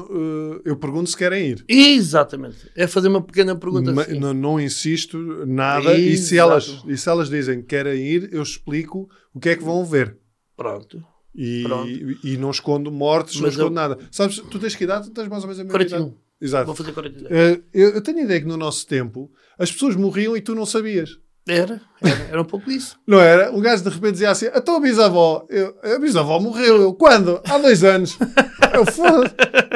[0.66, 1.64] eu pergunto se querem ir.
[1.66, 2.70] Exatamente.
[2.76, 4.18] É fazer uma pequena pergunta assim.
[4.18, 5.16] não, não insisto
[5.46, 5.94] nada.
[5.98, 6.50] E se, Exato.
[6.50, 9.82] elas, e se elas dizem que querem ir, eu explico o que é que vão
[9.86, 10.18] ver.
[10.54, 11.02] Pronto.
[11.34, 11.88] E, Pronto.
[12.26, 13.98] e não escondo mortes, não Mas escondo eu- nada.
[14.10, 15.06] Sabes, tu tens que idade?
[15.08, 16.14] Tu tens mais ou menos a mesma idade.
[16.40, 16.46] 41.
[16.46, 16.66] Exato.
[16.66, 17.30] Vou fazer 42.
[17.30, 20.54] Eh, eu, eu tenho a ideia que no nosso tempo as pessoas morriam e tu
[20.54, 21.18] não sabias.
[21.48, 22.96] Era, era, era um pouco isso.
[23.08, 23.50] Não era?
[23.50, 26.80] O gajo de repente dizia assim: a tua bisavó, eu, a bisavó morreu.
[26.80, 27.40] Eu, quando?
[27.44, 28.16] Há dois anos.
[28.72, 29.28] Eu foda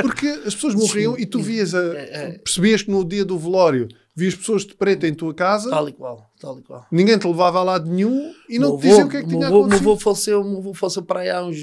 [0.02, 2.38] Porque as pessoas morriam e tu vias, a, É, é.
[2.38, 5.92] percebias que no dia do velório vias pessoas de preto em tua casa, Tal e
[5.92, 6.86] qual, tal e qual.
[6.92, 9.28] ninguém te levava a lado nenhum e não Meu te diziam o que é que
[9.28, 9.90] tinha avô- Meu acontecido.
[9.90, 11.56] avô faleceu, meu avô faleceu para aí há uns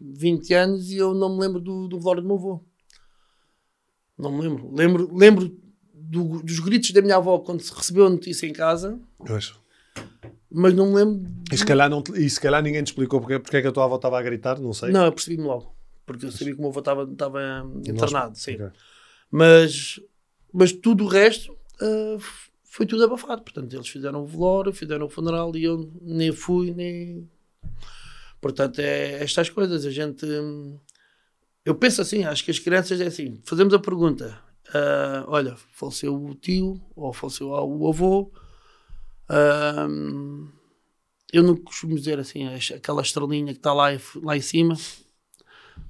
[0.00, 2.64] 20 anos e eu não me lembro do, do velório do meu avô.
[4.20, 4.74] Não me lembro.
[4.74, 5.56] Lembro, lembro
[5.94, 9.52] do- dos gritos da minha avó quando se recebeu a notícia em casa, Pois.
[10.50, 11.30] mas não me lembro.
[11.52, 13.72] E se, calhar não e se calhar ninguém te explicou porque, porque é que a
[13.72, 14.90] tua avó estava a gritar, não sei.
[14.90, 15.74] Não, eu percebi-me logo.
[16.06, 17.40] Porque eu sabia que o meu avô estava, estava
[17.86, 18.54] internado, sim.
[18.54, 18.66] Ok.
[19.30, 20.00] Mas,
[20.52, 21.56] mas tudo o resto
[22.18, 23.42] f- foi tudo abafado.
[23.42, 27.28] Portanto, eles fizeram o velório, fizeram o funeral e eu nem fui, nem.
[28.40, 29.84] Portanto, é estas coisas.
[29.86, 30.26] A gente.
[30.26, 30.78] hum,
[31.64, 34.38] Eu penso assim, acho que as crianças é assim: fazemos a pergunta.
[34.74, 38.32] ah, olha, faleceu o tio ou faleceu o avô.
[39.28, 39.86] ah,
[41.32, 44.76] eu não costumo dizer assim, as- aquela estrelinha que está lá, em- lá em cima,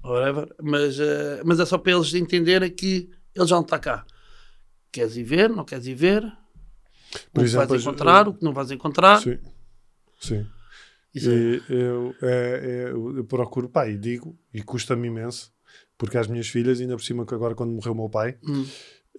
[0.05, 4.05] whatever, mas, ah, mas é só para eles entenderem que ele já não está cá.
[4.93, 6.21] Queres ir ver, não queres ir ver?
[6.23, 9.21] Por o que exemplo, vais as- encontrar, o que não vais encontrar.
[9.21, 9.39] Sim.
[10.21, 10.47] Sim.
[11.17, 15.53] É- E eu, é, é, eu- eu procuro, pá, e digo, e custa-me imenso,
[16.01, 18.65] porque as minhas filhas, ainda por cima que agora quando morreu o meu pai, Hum.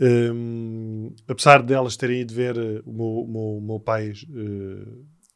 [0.02, 4.88] hum, apesar delas terem ido ver eh, o meu, o meu, meu pai, eh,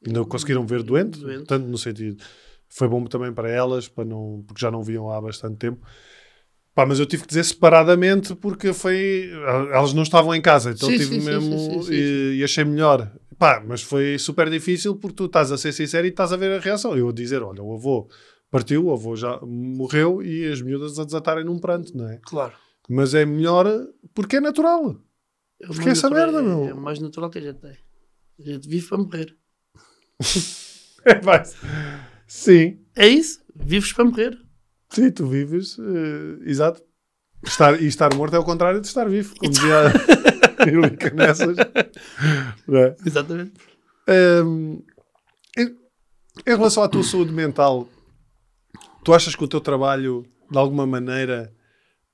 [0.08, 1.45] ainda conseguiram ver doente, Doente.
[1.45, 2.23] tanto no sentido,
[2.67, 5.86] foi bom também para elas, para não, porque já não viam há bastante tempo.
[6.73, 9.29] Pá, mas eu tive que dizer separadamente porque foi.
[9.71, 11.84] Elas não estavam em casa, então Sim, tive sim, mesmo.
[11.84, 13.10] sim, e, e achei melhor.
[13.38, 16.51] Pá, mas foi super difícil porque tu estás a ser sincero e estás a ver
[16.58, 16.97] a reação.
[16.97, 18.10] Eu a dizer: olha, o avô
[18.55, 22.19] partiu, o avô já morreu e as miúdas a desatarem num pranto, não é?
[22.23, 22.53] Claro.
[22.89, 23.65] Mas é melhor
[24.13, 24.95] porque é natural.
[25.61, 26.69] É Porque mais essa natural- merda, é, meu.
[26.69, 27.77] É o mais natural que a gente tem.
[28.39, 29.35] A gente vive para morrer.
[31.07, 31.43] É, vai.
[32.27, 33.39] Sim, É isso.
[33.55, 34.39] Vives para morrer.
[34.89, 36.81] sim, tu vives, eh, exato.
[37.45, 39.91] Estar, e estar morto é o contrário de estar vivo, como dizia a
[41.13, 41.55] Nessas.
[41.59, 42.95] É?
[43.05, 43.53] Exatamente.
[44.43, 44.81] Hum,
[45.55, 45.65] em,
[46.47, 47.87] em relação à tua saúde mental,
[49.05, 51.53] tu achas que o teu trabalho, de alguma maneira,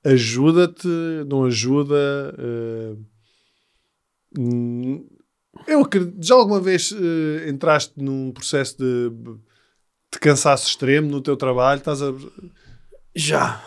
[0.04, 0.86] ajuda-te,
[1.26, 1.96] não ajuda?
[4.38, 5.06] Hum,
[5.66, 9.10] eu acredito, já alguma vez eh, entraste num processo de,
[10.12, 11.78] de cansaço extremo no teu trabalho?
[11.78, 12.12] Estás a...
[13.14, 13.62] Já.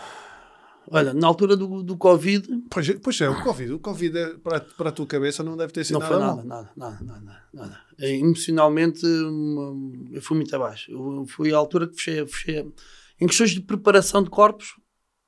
[0.90, 3.74] Olha, na altura do, do Covid, Pois, é- pois é, o Covid.
[3.74, 6.44] O Covid é, para, para a tua cabeça não deve ter sido não foi nada,
[6.44, 6.70] nada, mal.
[6.76, 7.82] nada, nada, nada, nada.
[8.00, 10.92] Eh, Emocionalmente, hum, eu fui muito abaixo.
[10.92, 12.72] Eu fui à altura que fechei, fechei.
[13.20, 14.76] Em questões de preparação de corpos,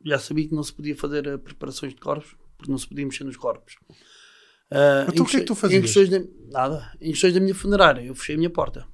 [0.05, 3.05] já sabia que não se podia fazer eh, preparações de corpos, porque não se podia
[3.05, 3.75] mexer nos corpos.
[4.69, 5.79] Ah, Então o que é que tu fazias?
[5.79, 6.19] Em questões da,
[6.51, 6.91] nada.
[6.99, 8.85] Em questões da minha funerária, eu fechei a minha porta.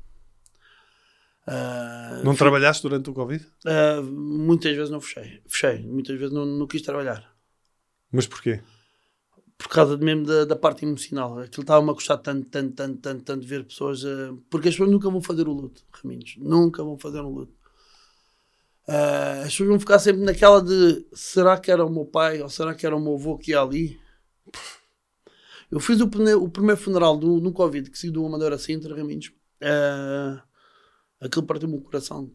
[1.45, 3.45] Ah, Não trabalhaste durante o Covid?
[3.65, 5.41] ah, muitas vezes não fechei.
[5.47, 5.86] Fechei.
[5.86, 7.34] Muitas vezes não, não quis trabalhar.
[8.12, 8.62] Mas porquê?
[9.56, 11.39] por causa de mesmo da, da parte emocional.
[11.39, 14.03] Aquilo estava-me a custar tanto, tanto, tanto, tanto, tanto ver pessoas.
[14.03, 16.36] eh, porque as pessoas nunca vão fazer o luto, Raminhos.
[16.38, 17.53] Nunca vão fazer um luto.
[18.87, 22.49] Ah, as pessoas vão ficar sempre naquela de será que era o meu pai ou
[22.49, 23.99] será que era o meu avô que ia ali?
[25.71, 29.31] Eu fiz o, o primeiro funeral do, no Covid que saiu do Amadora Sintra, Raminhos.
[29.61, 30.43] Ah,
[31.21, 32.31] aquilo partiu-me o coração.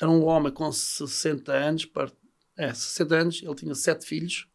[0.00, 2.12] Era um homem com 60 anos, par-
[2.56, 4.50] é, 60 anos, ele tinha 7 filhos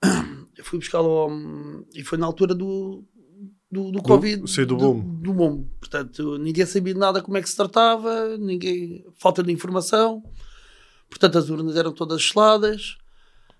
[0.56, 1.28] eu fui buscá-lo
[1.94, 3.04] e foi na altura do,
[3.70, 4.48] do, do Covid.
[4.50, 5.20] sim, do boom.
[5.20, 5.64] Do, boom.
[5.80, 10.22] Portanto, ninguém sabia nada como é que se tratava, ninguém, falta de informação.
[11.08, 12.96] Portanto, as urnas eram todas geladas,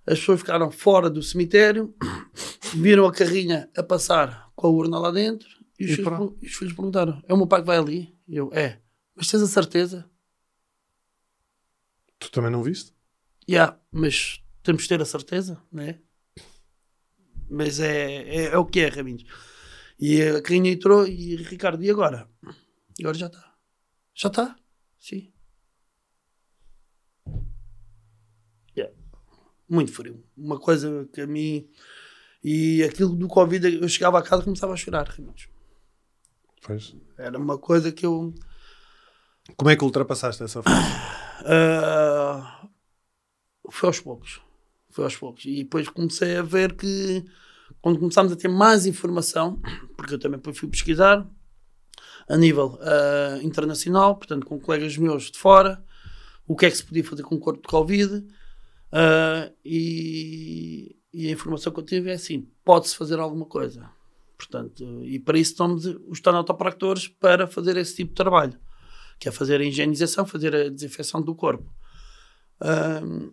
[0.06, 1.94] as pessoas ficaram fora do cemitério,
[2.74, 6.54] viram a carrinha a passar com a urna lá dentro e os, E filhos, os
[6.54, 8.14] filhos perguntaram: É o meu pai que vai ali?
[8.26, 8.80] E eu: É,
[9.14, 10.08] mas tens a certeza?
[12.18, 12.94] Tu também não viste?
[13.48, 16.00] Yeah, mas temos de ter a certeza, não é?
[17.48, 19.24] Mas é, é, é o que é, Raminhos.
[19.98, 22.28] E a carrinha entrou e Ricardo, e agora?
[23.00, 23.54] Agora já está.
[24.14, 24.56] Já está?
[24.98, 25.32] Sim.
[28.76, 28.94] Yeah.
[29.68, 30.22] Muito frio.
[30.37, 31.68] Uma coisa que a mim.
[32.42, 35.48] E aquilo do Covid, eu chegava a casa e começava a chorar, Raminhos.
[36.62, 36.94] Pois.
[37.16, 38.35] Era uma coisa que eu.
[39.56, 40.76] Como é que ultrapassaste essa fase?
[41.44, 42.68] Ah,
[43.70, 44.40] foi aos poucos.
[44.90, 45.44] Foi aos poucos.
[45.44, 47.24] E depois comecei a ver que
[47.87, 49.61] quando começámos a ter mais informação,
[49.96, 51.25] porque eu também fui pesquisar
[52.29, 55.81] a nível ah, internacional, portanto com colegas meus de fora,
[56.49, 58.27] o que é que se podia fazer com o corpo de Covid
[58.90, 63.88] ah, e, e a informação que eu tive é assim, pode-se fazer alguma coisa.
[64.37, 68.59] Portanto, e para isso estamos os tanotopractores para fazer esse tipo de trabalho
[69.20, 71.72] que é fazer a higienização, fazer a desinfecção do corpo.
[72.61, 73.31] Ahm,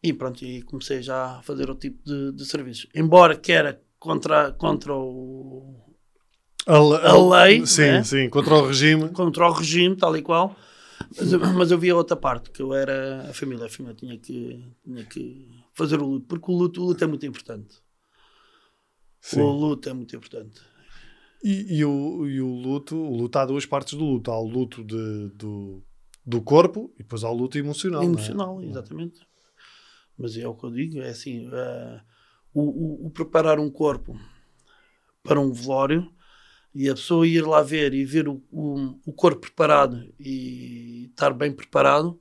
[0.00, 2.86] e pronto, e comecei já a fazer outro tipo de, de serviços.
[2.94, 5.76] Embora que era contra, contra, o,
[6.66, 8.04] A, A lei, Sim, né?
[8.04, 8.28] sim.
[8.28, 9.08] Contra o regime.
[9.10, 10.56] contra o regime, tal e qual.
[11.16, 13.66] Mas, mas eu via outra parte, que eu era a família.
[13.66, 17.06] A família tinha que, tinha que fazer o luto, porque o luto, o luto é
[17.06, 17.76] muito importante.
[19.20, 19.40] Sim.
[19.40, 20.60] O luto é muito importante.
[21.42, 24.30] E, e o, e o luto, o luto há duas partes do luto.
[24.30, 25.82] Há o luto de, do,
[26.26, 28.02] do corpo e depois há o luto emocional.
[28.02, 28.04] é?
[28.04, 29.20] Emocional, exatamente.
[30.18, 32.00] Mas é o que eu digo, é assim, eh,
[32.58, 34.18] o, o- o preparar um corpo
[35.22, 36.10] para um velório
[36.74, 41.32] e a pessoa ir lá ver e ver o, o, o corpo preparado e estar
[41.32, 42.18] bem preparado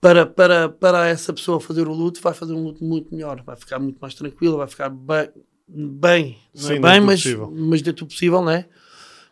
[0.00, 3.56] para, para, para essa pessoa fazer o luto, vai fazer um luto muito melhor, vai
[3.56, 5.30] ficar muito mais tranquila, vai ficar bem,
[5.68, 7.50] bem, não Sim, é bem mas, possível.
[7.50, 8.68] mas dentro do possível, não é?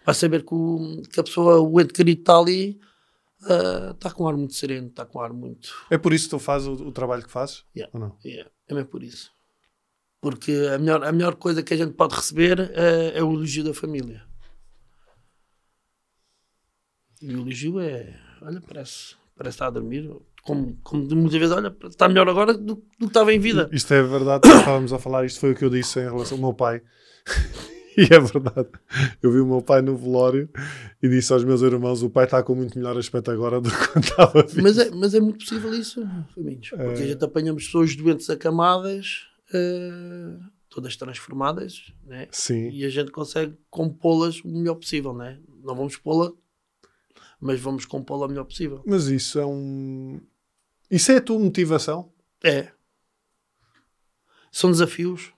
[0.05, 2.79] Vai saber que, o, que a pessoa, o ente querido está ali,
[3.45, 5.71] ah, está com um ar muito sereno, está com um ar muito.
[5.91, 7.65] É por isso que tu fazes o, o trabalho que fazes?
[7.77, 7.91] Yeah.
[7.95, 8.17] Ou não?
[8.25, 9.31] É, é mesmo por isso.
[10.21, 13.63] Porque a melhor, a melhor coisa que a gente pode receber eh, é o elogio
[13.65, 14.23] da família.
[17.23, 20.11] E o elogio é, olha, parece, parece estar a dormir.
[20.43, 23.69] Como, como muitas vezes, olha, está melhor agora do, do que estava em vida.
[23.73, 26.43] Isto é verdade, estávamos a falar, isto foi o que eu disse em relação ao
[26.43, 26.81] meu pai.
[27.99, 28.69] e é verdade.
[29.23, 30.49] Eu vi o meu pai no velório
[31.03, 33.89] e disse aos meus irmãos: o pai está com muito melhor aspecto agora do que
[33.89, 34.63] quando estava vivo.
[34.63, 36.03] Mas é, mas é muito possível isso,
[36.37, 36.71] Raminhos.
[36.71, 37.09] Porque a É.
[37.09, 42.29] gente apanhamos pessoas doentes acamadas, eh, todas transformadas, né?
[42.31, 42.71] Sim.
[42.71, 45.41] e a gente consegue compô-las o melhor possível, né?
[45.63, 46.33] Não vamos pô-la,
[47.41, 48.83] mas vamos compô-la o melhor possível.
[48.87, 50.21] Mas isso é um.
[50.91, 52.13] Isso é a tua motivação?
[52.43, 52.73] É.
[54.51, 55.33] São desafios.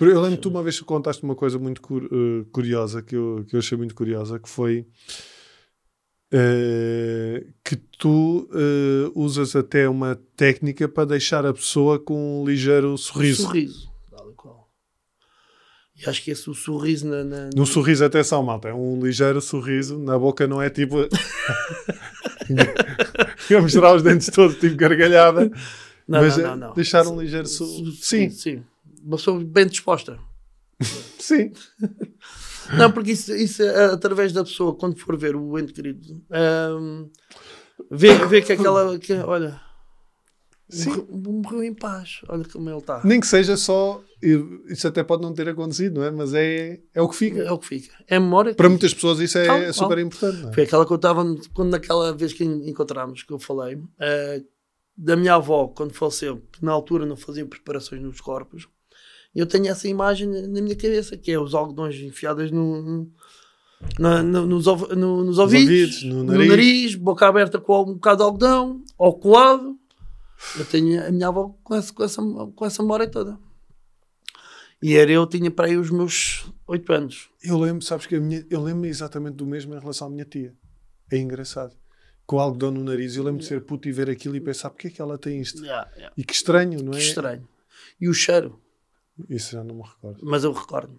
[0.00, 3.56] Eu lembro que tu uma vez contaste uma coisa muito eh, curiosa, que eu, que
[3.56, 4.86] eu achei muito curiosa, que foi
[6.30, 12.96] eh, que tu eh, usas até uma técnica para deixar a pessoa com um ligeiro
[12.98, 13.42] sorriso.
[13.44, 13.90] Sorriso.
[14.10, 14.68] Tal e qual.
[15.96, 17.24] E acho que esse o sorriso na.
[17.24, 20.98] na No sorriso, atenção, malta, é um ligeiro sorriso, na boca não é tipo.
[23.50, 25.50] Ia mostrar os dentes todos, tipo gargalhada,
[26.06, 26.74] não, mas não, é não, não.
[26.74, 27.92] deixar um ligeiro sorriso.
[28.02, 28.62] Sim, Sim.
[29.02, 30.18] Uma pessoa bem disposta.
[31.18, 31.52] sim.
[32.76, 37.06] Não, porque isso, isso é através da pessoa, quando for ver o ente querido, ahm,
[37.90, 38.98] vê, vê que aquela.
[38.98, 39.60] Que, olha,
[40.68, 41.06] Sim.
[41.10, 42.20] morreu, em paz.
[42.28, 43.00] Olha como ele está.
[43.04, 44.02] Nem que seja só.
[44.68, 46.10] Isso até pode não ter acontecido, não é?
[46.10, 47.40] Mas é, é o que fica.
[47.40, 47.94] É o que fica.
[48.06, 48.54] É memória.
[48.54, 50.48] Para muitas pessoas isso é super importante.
[50.48, 50.52] É?
[50.52, 54.42] Foi aquela que eu estava, quando naquela vez que encontramos, que eu falei, eh,
[54.96, 58.68] da minha avó, quando faleceu, que na altura não faziam preparações nos corpos,
[59.34, 63.10] eu tenho essa imagem na minha cabeça, que é os algodões enfiadas no,
[63.98, 66.48] na- no- nos, ov- no- nos ouvidos, ouvidos, no no nariz.
[66.48, 66.94] nariz.
[66.96, 69.78] boca aberta com um bocado de algodão, ao colado.
[70.58, 73.38] Eu tenho a minha avó com essa, com essa, com essa memória toda.
[74.80, 77.28] E era eu, tinha para aí os meus oito anos.
[77.42, 80.54] Eu lembro, sabes que minha, eu lembro exatamente do mesmo em relação à minha tia.
[81.10, 81.74] É engraçado.
[82.26, 84.86] Com algodão no nariz, eu lembro de ser puto e ver aquilo e pensar porque
[84.88, 85.64] é que ela tem isto?
[85.64, 86.12] Yeah, yeah.
[86.16, 86.96] E que estranho, não é?
[86.96, 87.48] Que estranho.
[88.00, 88.60] E o cheiro.
[89.28, 90.18] Isso já não me recordo.
[90.22, 90.98] Mas eu recordo.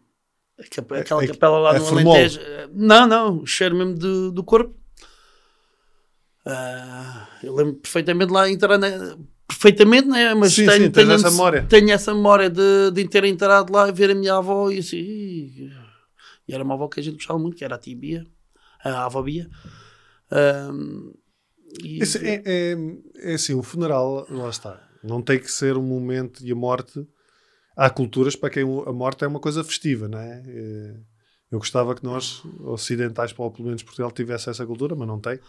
[0.59, 2.13] Aquela, aquela é- capela lá é no formol.
[2.15, 2.39] Alentejo.
[2.73, 3.37] Não, não.
[3.39, 4.75] O cheiro mesmo do, do corpo.
[6.45, 8.87] Ah, eu lembro perfeitamente lá entrar na,
[9.47, 10.33] Perfeitamente, né?
[10.35, 11.65] Mas Sim, tenho, sim, tenho, essa memória.
[11.67, 14.97] tenho essa memória de, de ter entrado lá e ver a minha avó e assim.
[16.47, 18.25] E era uma avó que a gente gostava muito, que era a tia Bia,
[18.83, 19.49] a avó Bia.
[20.31, 21.11] Ahm,
[21.83, 22.75] e- Isso é, é,
[23.15, 24.81] é assim, o funeral, lá está.
[25.03, 27.05] Não tem que ser um momento e a morte.
[27.79, 30.43] Há culturas para quem a morte é uma coisa festiva, não é?
[30.45, 30.95] Eh,
[31.49, 35.39] Eu gostava que nós, ocidentais, ou pelo menos Portugal, tivesse essa cultura, mas não tem.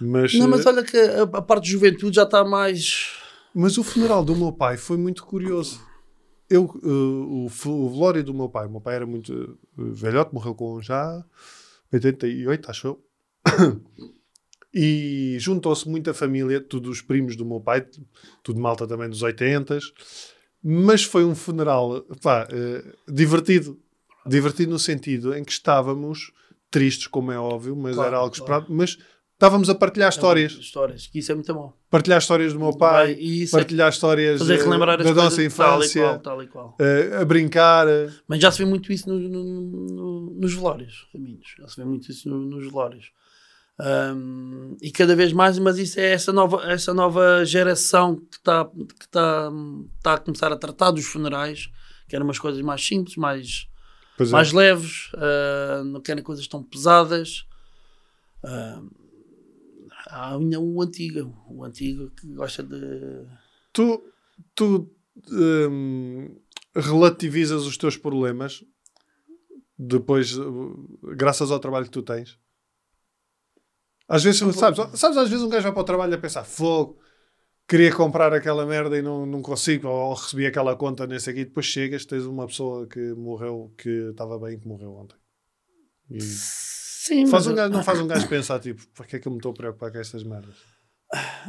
[0.00, 3.10] Mas, Não, mas eh, olha que a, a parte de juventude já está mais.
[3.54, 5.78] Mas o funeral do meu pai foi muito curioso.
[6.48, 10.32] Eu, eh, o, o velório do meu pai, o meu pai era muito eh, velhote,
[10.32, 11.22] morreu com já
[11.92, 13.04] 88, acho eu.
[14.76, 17.86] E juntou-se muita família, tudo os primos do meu pai,
[18.42, 19.78] tudo malta também dos 80
[20.64, 23.78] mas foi um funeral pá, eh, divertido.
[24.26, 26.32] Divertido no sentido em que estávamos
[26.70, 28.42] tristes, como é óbvio, mas Claro, era algo claro.
[28.62, 28.66] esperado.
[28.74, 28.96] Mas
[29.34, 30.52] estávamos a partilhar histórias.
[30.52, 31.74] Histórias, que isso é muito bom.
[31.90, 35.42] Partilhar histórias do meu pai, Vai, é partilhar histórias fazer eh, relembrar da nossa tal
[35.42, 36.76] e infância, qual, tal e qual.
[36.80, 37.86] eh, a brincar.
[38.26, 41.54] Mas já se vê muito isso no- no- no- nos velórios, caminhos.
[41.58, 43.12] Já se vê muito isso no- nos velórios.
[43.78, 48.64] Ahm, e cada vez mais, mas isso é essa nova, essa nova geração que está
[48.64, 49.50] que tá,
[50.02, 51.68] tá a começar a tratar dos funerais,
[52.08, 53.68] que eram umas coisas mais simples, mais,
[54.16, 54.32] Pois é.
[54.32, 57.46] mais leves, ah, não querem coisas tão pesadas.
[58.44, 58.82] Ah,
[60.06, 63.26] há ainda o antigo, o antigo que gosta de.
[63.72, 64.04] Tu,
[64.54, 64.88] tu
[65.32, 66.36] hum,
[66.76, 68.64] relativizas os teus problemas
[69.76, 70.36] depois,
[71.02, 72.38] graças ao trabalho que tu tens.
[74.08, 76.98] Às vezes, sabes, sabes, às vezes um gajo vai para o trabalho a pensar, fogo,
[77.66, 81.66] queria comprar aquela merda e não, não consigo, ou recebi aquela conta nesse aqui, depois
[81.66, 85.16] chegas, tens uma pessoa que morreu, que estava bem, que morreu ontem.
[86.10, 89.18] E Sim, faz mas, um gajo, não faz um gajo pensar, tipo, para que é
[89.18, 90.54] que eu me estou a preocupar com estas merdas?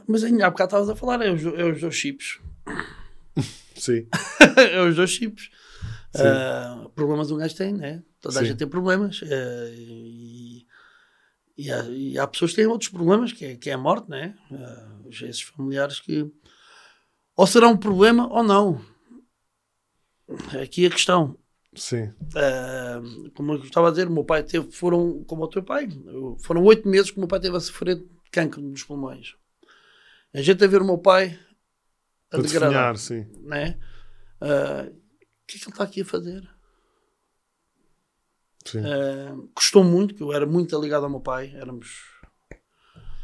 [0.07, 2.39] mas ainda há bocado estavas a falar, é os, é os dois chips.
[3.75, 4.07] Sim,
[4.57, 5.49] é os dois chips.
[6.17, 8.01] Ah, problemas um gajo tem, né?
[8.21, 8.49] Toda a Sim.
[8.49, 9.21] gente tem problemas.
[9.23, 9.69] ah,
[11.57, 14.09] e, há, e há pessoas que têm outros problemas, que é, que é a morte,
[14.09, 14.35] né?
[14.51, 16.29] Ah, esses familiares que
[17.35, 18.81] ou será um problema ou não.
[20.61, 21.37] Aqui a questão.
[21.75, 23.01] sim, Ah,
[23.35, 25.87] como eu estava a dizer, o meu pai teve, foram, como o teu pai,
[26.39, 29.35] foram oito meses que o meu pai teve a sofrer de cancro nos pulmões.
[30.33, 31.37] A gente a ver o meu pai
[32.31, 33.41] a para degradar definhar, sim.
[33.43, 33.77] né?
[34.41, 36.54] Ah, o que é que ele está aqui a fazer?
[38.65, 38.79] Sim.
[38.83, 42.03] Ah, custou muito, que eu era muito ligado ao meu pai, éramos.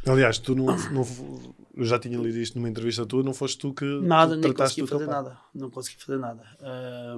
[0.07, 3.73] Aliás, tu não, não- eu já tinha lido isto numa entrevista tua, não foste tu
[3.73, 5.37] que Nada, tu nem consegui fazer nada.
[5.53, 6.43] Não consegui fazer nada.
[6.59, 7.17] Ah,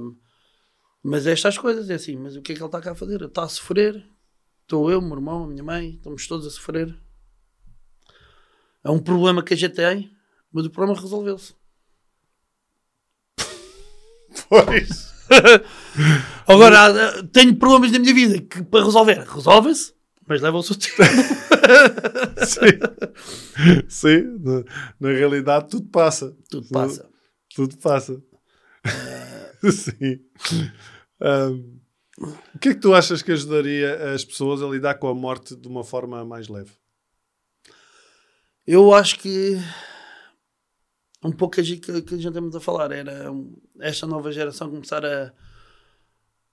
[1.01, 3.15] mas estas coisas é assim, mas o que é que ele está cá a fazer?
[3.15, 4.05] Ele está a sofrer,
[4.61, 6.97] estou eu, meu irmão, a minha mãe, estamos todos a sofrer.
[8.83, 10.13] É um problema que a gente tem,
[10.51, 11.53] mas o problema resolveu-se.
[14.49, 15.12] Pois.
[16.47, 19.93] Agora, tenho problemas na minha vida que para resolver, resolvem-se,
[20.27, 20.95] mas levam o seu tempo.
[22.45, 23.83] Sim.
[23.87, 24.63] Sim, na,
[24.99, 26.35] na realidade tudo passa.
[26.49, 27.09] Tudo passa.
[27.55, 28.21] Tudo passa.
[28.85, 29.71] É.
[29.71, 30.19] Sim.
[31.21, 31.79] Ahm,
[32.55, 35.55] o que é que tu achas que ajudaria as pessoas a lidar com a morte
[35.55, 36.71] de uma forma mais leve?
[38.65, 39.57] Eu acho que
[41.23, 43.25] um pouco que, que a gente estamos a falar era
[43.79, 45.33] esta nova geração começar a,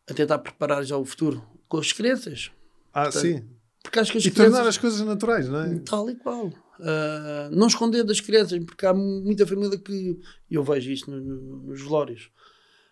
[0.08, 2.50] a tentar preparar já o futuro com as crianças.
[2.92, 3.44] Ah, sim.
[3.82, 4.66] Porque acho que as E tornar crianças.
[4.68, 5.78] as coisas naturais, não é?
[5.80, 6.52] Tal e qual.
[6.80, 10.18] Ah, não esconder das crianças, porque há muita família que.
[10.50, 12.30] Eu vejo isto no- no- nos velórios.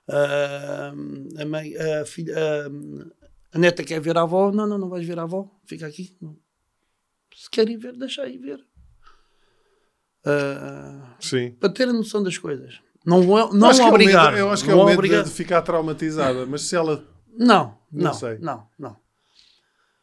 [0.09, 0.93] Ah,
[1.39, 4.51] a, mãe, a, filha, a, a neta quer ver a avó.
[4.51, 5.51] Não, não, não vais ver a avó.
[5.66, 6.16] Fica aqui.
[6.20, 6.37] Não.
[7.35, 8.64] Se querem ver, deixa aí ver.
[10.25, 11.16] Ah,
[11.61, 12.81] para ter a noção das coisas.
[13.05, 14.27] Não, é- não acho que é obrigar.
[14.33, 15.25] medo- eu acho que é o medo obrigar.
[15.25, 17.05] de ficar traumatizada, mas se ela.
[17.37, 18.97] Não, Não não, não, não.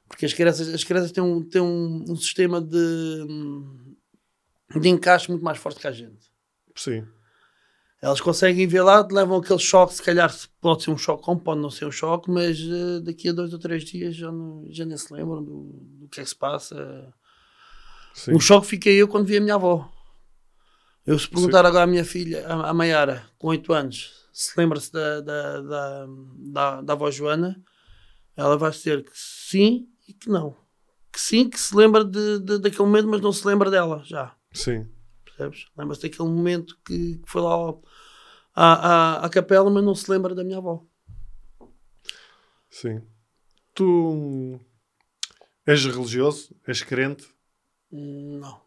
[0.07, 3.25] Porque as crianças, as crianças têm, um, têm um, um sistema de,
[4.79, 6.31] de encaixe muito mais forte que a gente.
[6.75, 7.05] Sim.
[8.01, 11.59] Elas conseguem ver lá, levam aquele choque, se calhar pode ser um choque, como pode
[11.59, 14.85] não ser um choque, mas eh, daqui a dois ou três dias já, não, já
[14.85, 17.11] nem se lembram do, do que é que se passa.
[18.13, 18.33] Sim.
[18.35, 19.91] Um choque fiquei eu quando vi a minha avó.
[21.05, 25.21] Eu se perguntar agora à minha filha, a Maiara, com 8 anos, se lembra-se da,
[25.21, 26.05] da, da,
[26.37, 27.61] da, da avó Joana,
[28.35, 30.57] ela vai dizer que sim e que não.
[31.11, 34.35] Que sim, que se lembra de, de- daquele momento, mas não se lembra dela já.
[34.51, 34.89] Sim.
[35.23, 35.67] Percebes?
[35.77, 37.83] Lembra-se daquele momento que, que foi lá ao-
[38.55, 40.83] à, à, à capela, mas não se lembra da minha avó.
[42.69, 43.01] Sim.
[43.73, 44.59] Tu
[45.65, 46.55] és religioso?
[46.67, 47.25] És crente?
[47.91, 48.64] Hum, Não.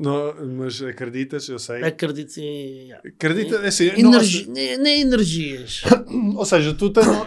[0.00, 1.82] Não, mas acreditas, eu sei.
[1.82, 2.86] Acredito em.
[2.88, 3.08] yeah.
[3.08, 5.82] Acredita, é assim, não- Energi- nem, nem energias.
[6.36, 7.06] ou seja, tu tens,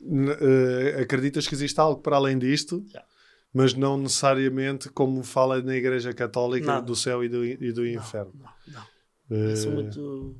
[0.00, 3.04] n- eh, acreditas que existe algo para além disto, Já.
[3.52, 6.84] mas não necessariamente como fala na Igreja Católica Não.
[6.84, 8.32] do céu e do, e do inferno.
[8.68, 8.82] Não,
[9.30, 9.56] não.
[9.56, 10.36] Sou muito.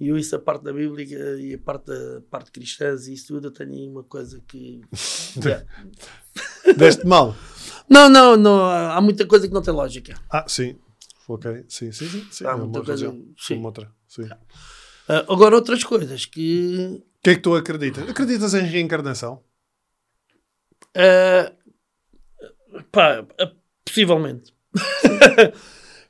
[0.00, 1.04] E eu, isso, a parte da Bíblia
[1.40, 4.80] e a parte da parte cristã e isso tudo, eu tenho uma coisa que.
[5.44, 5.64] Yeah.
[6.76, 7.36] Deste mal.
[7.88, 8.64] Não, não, não.
[8.70, 10.14] Há muita coisa que não tem lógica.
[10.30, 10.76] Ah, sim.
[11.28, 12.26] Ok, sim, sim, sim.
[12.30, 12.46] sim.
[12.46, 13.62] Há é muita coisa- sim.
[13.64, 13.90] Outra.
[14.06, 14.28] Sim.
[15.08, 17.00] Ah, agora, outras coisas que.
[17.00, 18.08] O que é que tu acreditas?
[18.08, 19.42] Acreditas em reencarnação?
[20.96, 21.52] ah,
[22.90, 23.52] pá, ah,
[23.84, 24.52] possivelmente.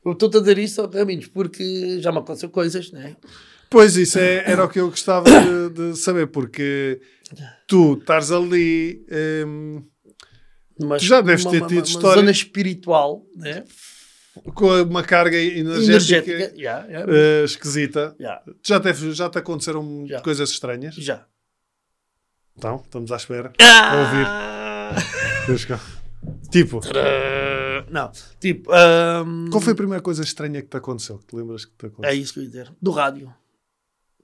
[0.05, 3.17] eu estou a dizer isso, Raminhos, porque já me aconteceu coisas, né?
[3.71, 7.01] Pois, isso é- era o que eu gostava de, de saber, porque
[7.67, 9.05] tu estás ali.
[9.47, 9.83] hum,
[10.79, 13.65] Tu já deves ter tido uma história- zona espiritual, né?
[14.55, 16.55] com uma carga energética, energética.
[16.57, 18.15] Yeah, yeah, eh, esquisita.
[18.21, 20.95] yeah, Já, te, já te aconteceram coisas estranhas?
[20.95, 21.27] já.
[22.57, 23.53] Então, estamos à espera.
[23.61, 24.95] Ah!
[25.47, 25.81] Deixa cá.
[26.51, 26.81] Tipo,
[27.91, 28.11] Não,
[28.41, 31.19] tipo, ahm, qual foi a primeira coisa estranha que te aconteceu?
[31.19, 32.19] Que te lembras que te é aconteceu?
[32.21, 32.73] isso que eu ia dizer.
[32.83, 33.33] Do rádio.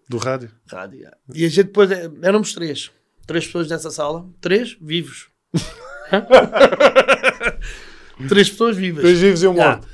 [0.08, 0.50] Do rádio?
[0.66, 1.08] rádio.
[1.32, 2.90] E a gente depois, é- éramos três.
[3.26, 4.28] Três pessoas nessa sala.
[4.40, 5.28] Três vivos.
[8.28, 9.02] três pessoas vivas.
[9.02, 9.88] Três vivos e um morto.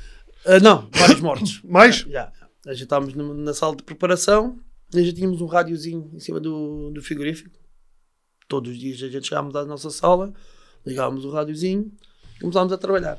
[0.45, 1.61] Ah, não, vários mortos.
[1.65, 2.01] Mais?
[2.01, 2.31] Yeah.
[2.65, 4.59] A gente estávamos na sala de preparação
[4.93, 7.57] e já tínhamos um rádiozinho em cima do, do frigorífico.
[8.47, 10.33] Todos os dias a gente chegávamos à nossa sala,
[10.85, 11.91] ligávamos o rádiozinho
[12.35, 13.17] e começávamos a trabalhar.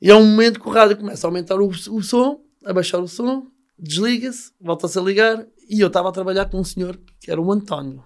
[0.00, 2.98] E é um momento que o rádio começa a aumentar o, o som, a baixar
[2.98, 3.46] o som,
[3.78, 7.50] desliga-se, volta-se a ligar e eu estava a trabalhar com um senhor que era o
[7.50, 8.04] António.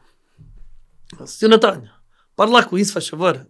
[1.27, 1.91] Senhor António,
[2.47, 3.47] para lá com isso, faz favor.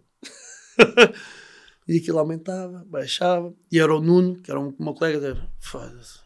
[1.86, 3.52] e aquilo aumentava, baixava.
[3.70, 5.40] E era o Nuno, que era um, uma colega dele.
[5.60, 6.18] Foda-se.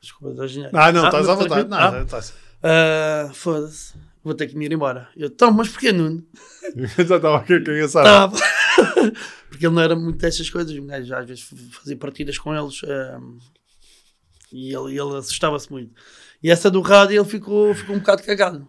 [0.00, 0.76] Desculpa, da engenheiro.
[0.76, 1.62] Ah, não, estás à tranquilo?
[1.64, 1.68] vontade.
[1.92, 2.34] Não, Ah, estás.
[2.62, 3.94] ah, Foda-se.
[4.22, 5.08] Vou ter que me ir embora.
[5.16, 6.22] Eu, então, mas porquê Nuno?
[7.06, 8.04] Já estava aqui a cansar.
[8.04, 8.36] Estava.
[9.48, 10.76] Porque ele não era muito destas coisas.
[10.76, 12.80] Gajo às vezes fazia partidas com eles.
[12.84, 13.20] ah,
[14.52, 15.94] e ele, ele assustava-se muito.
[16.42, 18.68] E essa do rádio ele ficou, ficou um bocado cagado.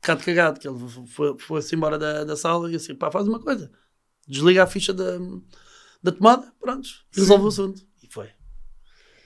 [0.00, 0.60] Bocado cagado.
[0.60, 3.70] Que ele foi- foi-se embora da, da sala e assim, pá, faz uma coisa.
[4.26, 5.18] Desliga a ficha da,
[6.02, 6.88] da tomada, pronto.
[7.12, 7.82] Resolve o assunto.
[8.02, 8.28] E foi.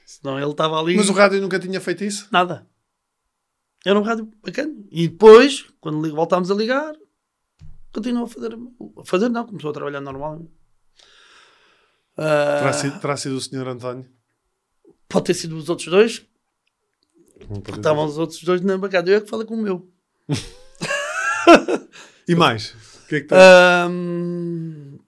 [0.07, 0.97] Senão ele estava ali.
[0.97, 2.29] Mas o rádio nunca tinha feito isso?
[2.33, 2.67] Nada.
[3.85, 4.75] Era um rádio bacana.
[4.91, 6.95] E depois, quando voltámos a ligar,
[7.93, 8.55] continuou a fazer.
[8.55, 10.47] A fazer, não, começou a trabalhar normal.
[12.17, 14.09] Ah, Terá sido, terá sido o senhor António?
[15.09, 16.27] pode ter sido os outros dois.
[17.77, 19.11] Estavam os outros dois na bancada.
[19.11, 19.89] Eu é que falei com o meu.
[22.29, 22.71] E mais?
[23.05, 23.35] O que é que?
[23.35, 24.99] Ah, Ahm,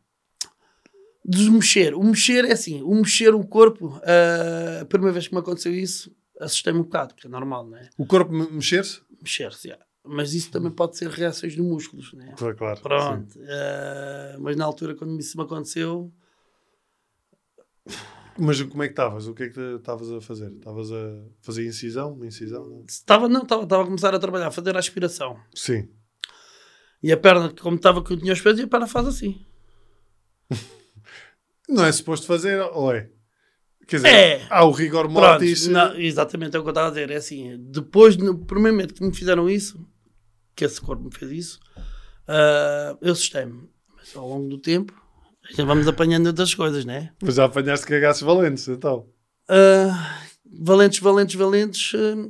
[1.24, 1.94] de mexer.
[1.94, 4.00] O mexer é assim: o mexer o corpo.
[4.04, 7.76] ah, a primeira vez que me aconteceu isso, assustei-me um bocado, porque é normal, não
[7.78, 7.88] é?
[7.98, 9.00] O corpo me- mexer-se?
[9.22, 9.84] Mexer-se, yeah.
[10.04, 12.32] mas isso também pode ser reações de músculos, não é?
[12.34, 12.80] Claro, claro.
[12.80, 13.38] Pronto.
[13.40, 16.12] eh, mas na altura, quando isso me aconteceu,
[18.38, 19.26] Mas como é que estavas?
[19.26, 20.52] O que é que estavas a fazer?
[20.52, 22.12] Estavas a fazer incisão?
[22.12, 22.84] Uma incisão?
[22.86, 25.40] Estava, não, estava, estava a começar a trabalhar, a fazer a aspiração.
[25.54, 25.88] Sim.
[27.02, 29.44] E a perna, como estava que eu tinha os pés, e a perna faz assim.
[31.68, 33.10] Não é suposto fazer, ou é?
[33.86, 34.46] Quer dizer, É.
[34.50, 35.66] há o rigor Pronto, mortis.
[35.68, 37.10] não, exatamente é o que eu estava a dizer.
[37.10, 39.84] É assim, depois, no primeiro momento que me fizeram isso,
[40.56, 41.60] que esse corpo me fez isso,
[42.26, 43.68] ah, eu assustei-me.
[43.96, 44.92] Mas ao longo do tempo,
[45.56, 47.12] já vamos apanhando outras coisas, né?
[47.22, 49.08] Mas já apanhaste cagaços valentes, então.
[49.48, 52.28] Ah, valentes, valentes, valentes, ah,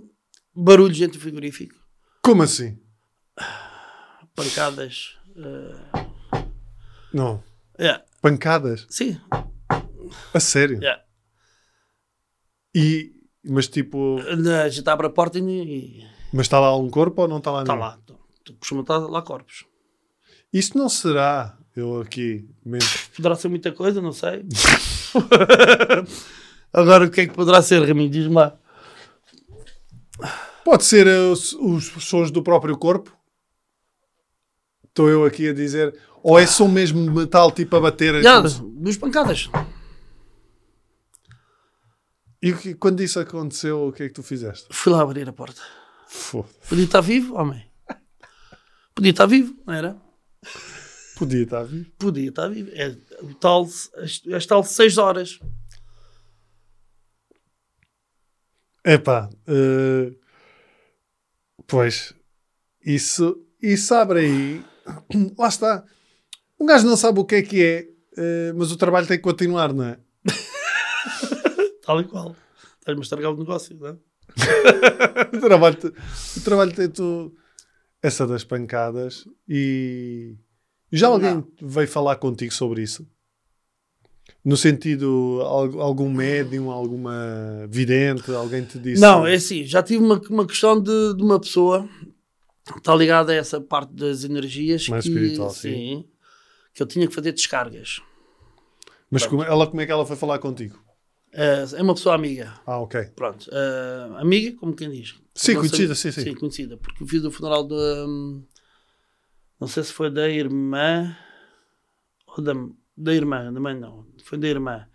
[0.54, 1.74] barulhos dentro do frigorífico,
[2.22, 2.78] Como assim?
[4.36, 5.16] Pancadas.
[5.38, 6.04] ah,
[7.12, 7.42] Não.
[7.80, 8.86] yeah, Pancadas?
[8.90, 9.18] sim,
[10.34, 10.78] A sério?
[10.80, 11.02] yeah.
[12.74, 13.12] E,
[13.44, 17.28] mas tipo, Na- A gente abre a porta e, mas está lá um corpo ou
[17.28, 17.98] não está lá está lá.
[18.60, 19.64] Costuma estar lá corpos.
[20.52, 22.88] Isso não será, eu aqui, mesmo.
[23.16, 24.44] Poderá ser muita coisa, não sei.
[26.72, 28.10] Agora o que é que poderá ser, Raminho?
[28.10, 28.56] Diz-me lá.
[30.64, 33.15] Pode ser eh, os, os sons do próprio corpo?
[34.96, 35.94] Estou eu aqui a dizer.
[36.22, 38.14] Ou é som mesmo de metal, tipo a bater?
[38.48, 39.50] Se- duas pancadas.
[42.42, 44.66] E que- quando isso aconteceu, o que é que tu fizeste?
[44.70, 45.60] Fui lá abrir a porta.
[46.08, 46.48] Foda.
[46.66, 47.70] Podia estar vivo, homem.
[48.94, 50.00] Podia estar vivo, não era?
[51.18, 51.90] Podia estar vivo.
[51.98, 52.70] Podia estar vivo.
[52.72, 53.64] É o tal,
[53.96, 55.38] as, as tal seis horas.
[58.82, 60.14] Epá, eh,
[61.66, 62.14] pois,
[62.82, 64.64] isso, isso abre aí.
[65.38, 65.84] Lá está.
[66.58, 69.22] Um gajo não sabe o que é que é, eh, mas o trabalho tem que
[69.22, 69.98] continuar, não é?
[71.84, 72.34] Tal e qual.
[72.78, 73.96] Estás-me a estragar o negócio, não é?
[75.36, 75.76] O trabalho,
[76.36, 77.32] o trabalho tem tu,
[78.02, 80.34] essa das pancadas e
[80.92, 83.06] já alguém veio falar contigo sobre isso?
[84.44, 89.00] No sentido, al- algum médium, alguma vidente, alguém te disse?
[89.00, 91.88] Não, é assim, já tive uma, uma questão de, de uma pessoa
[92.76, 96.08] está ligada a essa parte das energias Mais que, espiritual, sim.
[96.74, 98.00] que eu tinha que fazer descargas.
[99.10, 100.82] Mas como, ela, como é que ela foi falar contigo?
[101.32, 102.58] É é uma pessoa amiga.
[102.66, 103.04] Ah, ok.
[103.14, 103.48] Pronto.
[103.52, 105.14] eh, amiga, como quem diz.
[105.34, 106.34] Sim, conhecida, sei- sim, sim.
[106.34, 106.76] conhecida.
[106.76, 108.42] Porque eu fiz o funeral hum,
[109.60, 111.16] Não sei se foi da irmã.
[112.26, 112.52] Ou da,
[112.96, 114.06] da irmã, da mãe não.
[114.24, 114.86] Foi da irmã.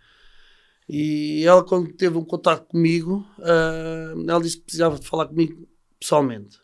[0.88, 5.68] E ela, quando teve um contato comigo, ah, ela disse que precisava de falar comigo
[5.98, 6.58] pessoalmente.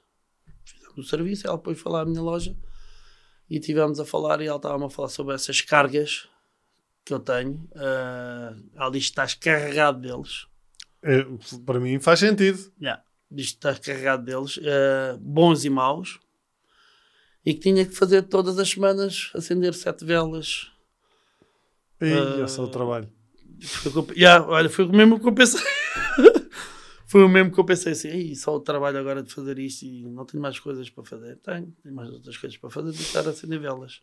[1.00, 2.56] O serviço, ela depois foi lá à minha loja
[3.48, 4.40] e tivemos a falar.
[4.40, 6.28] E ela estava a falar sobre essas cargas
[7.04, 7.68] que eu tenho.
[7.74, 10.46] Ah, ela disse que estás carregado deles.
[11.02, 11.24] É,
[11.64, 12.58] para mim faz sentido.
[12.80, 13.02] Yeah.
[13.30, 16.18] Diz que está carregado deles, eh, bons e maus,
[17.44, 20.70] e que tinha que fazer todas as semanas acender sete velas.
[22.00, 22.44] E Ah.
[22.44, 23.08] esse é o trabalho.
[23.60, 25.60] Foi yeah, olha, foi o mesmo que eu pensei.
[27.08, 29.84] Foi o mesmo que eu pensei assim, "Ei, só o trabalho agora de fazer isto
[29.84, 31.36] e não tenho mais coisas para fazer.
[31.38, 34.02] Tenho, tenho mais outras coisas para fazer do que estar a acender velas.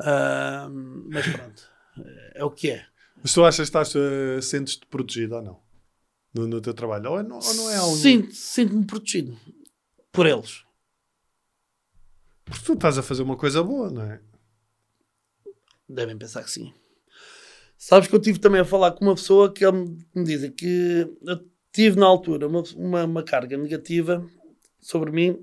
[0.00, 1.70] Ah, mas pronto,
[2.34, 2.86] é o que é.
[3.22, 5.60] Mas tu achas que estás, eh, sentes-te protegido ou não?
[6.34, 7.10] No, no teu trabalho?
[7.10, 7.94] Ou, não- ou não é algo...
[7.94, 9.38] Sinto- Sinto-me protegido
[10.10, 10.64] por eles.
[12.44, 14.20] Porque tu estás a fazer uma coisa boa, não é?
[15.88, 16.72] Devem pensar que sim.
[17.76, 21.06] Sabes que eu tive também a falar com uma pessoa que me me diz que
[21.22, 24.24] eu tive na altura uma, uma, uma carga negativa
[24.80, 25.38] sobre mim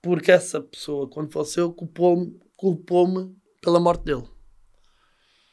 [0.00, 4.24] porque essa pessoa, quando faleceu, culpou-me culpou pela morte dele.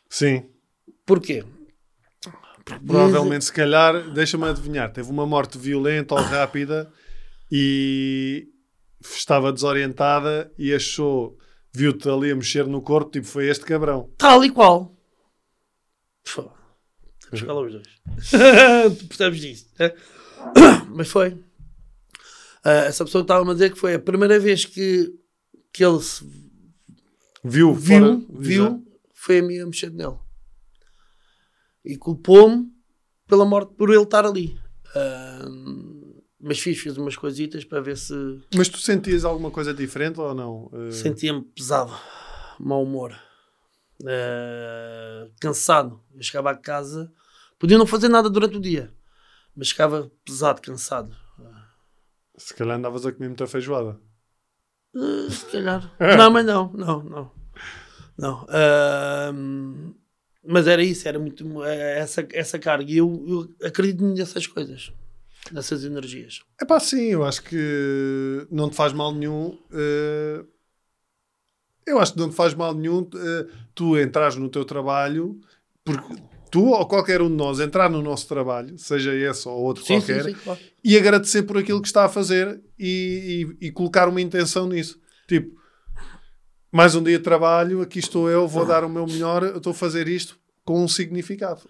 [0.09, 0.49] Sim.
[1.05, 1.43] Porquê?
[2.63, 6.91] Porque Provavelmente, se calhar, deixa-me adivinhar, teve uma morte violenta ou rápida
[7.51, 8.47] e
[9.01, 11.37] estava desorientada e achou,
[11.73, 14.09] viu-te ali a mexer no corpo, tipo, foi este cabrão.
[14.17, 14.95] Tal e qual.
[16.33, 16.49] Pô,
[17.41, 17.87] Que falar os dois.
[18.99, 19.91] tu percebes disso, né?
[20.95, 21.37] Mas foi.
[22.63, 25.13] Ah, essa pessoa estava a dizer que foi a primeira vez que,
[25.73, 26.23] que ele se
[27.43, 28.83] Viu, viu, fora- viu Exato.
[29.13, 30.15] foi a mim a mexer nele.
[31.83, 32.71] E culpou-me
[33.27, 34.57] pela morte por ele estar ali.
[34.95, 35.45] Ah,
[36.39, 38.13] mas fiz, fiz umas coisitas para ver se
[38.55, 40.69] Mas tu sentias alguma coisa diferente ou não?
[40.73, 41.91] Eh, sentia-me pesado,
[42.59, 43.13] mau humor,
[44.05, 46.01] Ah, cansado.
[46.15, 47.11] Eu chegava a casa,
[47.63, 48.93] podia não fazer nada durante o dia,
[49.55, 51.15] mas chegava pesado, cansado.
[52.35, 53.97] Se calhar andavas a comer muita feijoada.
[54.93, 55.89] Uh, se calhar.
[56.17, 57.31] não, mas não, não, não.
[58.17, 58.45] Não.
[58.49, 59.93] Ahm,
[60.45, 62.91] mas era isso, era muito eh, essa, essa carga.
[62.91, 63.25] E eu,
[63.61, 64.91] eu acredito nessas coisas,
[65.49, 66.41] nessas energias.
[66.61, 69.57] É pá, sim, eu acho que não te faz mal nenhum.
[69.71, 70.43] eh,
[71.87, 73.09] eu acho que não te faz mal nenhum
[73.73, 75.39] tu entrares no teu trabalho
[75.85, 76.13] porque
[76.53, 79.95] tu ou qualquer um de nós entrar no nosso trabalho, seja esse ou outro Sim,
[79.97, 80.59] qualquer, sim, sim, claro.
[80.83, 84.99] e agradecer por aquilo que está a fazer e, e- e colocar uma intenção nisso.
[85.27, 85.51] Tipo,
[86.71, 89.73] mais um dia de trabalho, aqui estou eu, vou dar o meu melhor, estou a
[89.73, 91.61] fazer isto com um significado.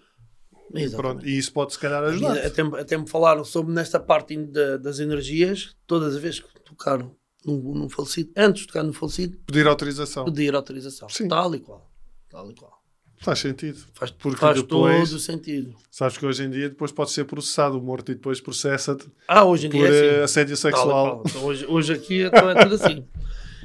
[0.96, 2.36] Pronto, e isso pode se calhar ajudar.
[2.44, 7.14] Até, até me falaram sobre nesta parte da- das energias, todas as vezes que tocaram
[7.46, 10.24] num falecido, antes de tocar no falecido, Pedir autorização.
[10.26, 11.08] pedir autorização.
[11.08, 11.28] Sim.
[11.28, 11.90] Tal e qual.
[12.28, 12.83] Tal e qual.
[13.20, 13.78] Faz sentido.
[13.94, 15.74] Faz, Porque faz depois- todo o sentido.
[15.90, 19.44] Sabes que hoje em dia depois pode ser processado o morto e depois processa-te Ah,
[19.44, 20.22] hoje em por dia é eh, assim.
[20.24, 21.22] assédio Tal e sexual.
[21.26, 23.06] Então, hoje, hoje aqui então é tudo assim.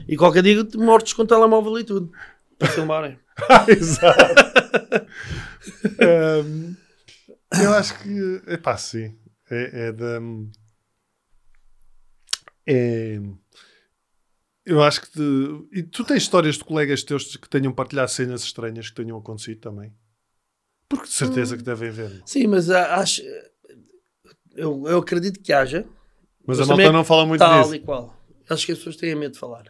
[0.07, 2.11] E qualquer dia mortos com telemóvel e tudo.
[2.57, 3.19] Para filmarem.
[3.67, 4.19] Exato.
[6.01, 6.75] Ahm,
[7.61, 9.15] eu acho que, epá, sim.
[9.49, 10.19] É, é da.
[12.67, 13.19] É,
[14.69, 15.11] eu acho que.
[15.11, 19.17] te- e tu tens histórias de colegas teus que tenham partilhado cenas estranhas que tenham
[19.17, 19.93] acontecido também?
[20.87, 22.09] Porque de certeza que devem ver.
[22.09, 22.27] não?
[22.27, 23.21] Sim, mas ah, acho.
[24.55, 25.85] Eu, eu acredito que haja.
[26.45, 27.75] Mas Mas a malta também não fala muito tal disso.
[27.75, 28.17] e qual.
[28.49, 29.65] Acho que as pessoas têm medo de falar.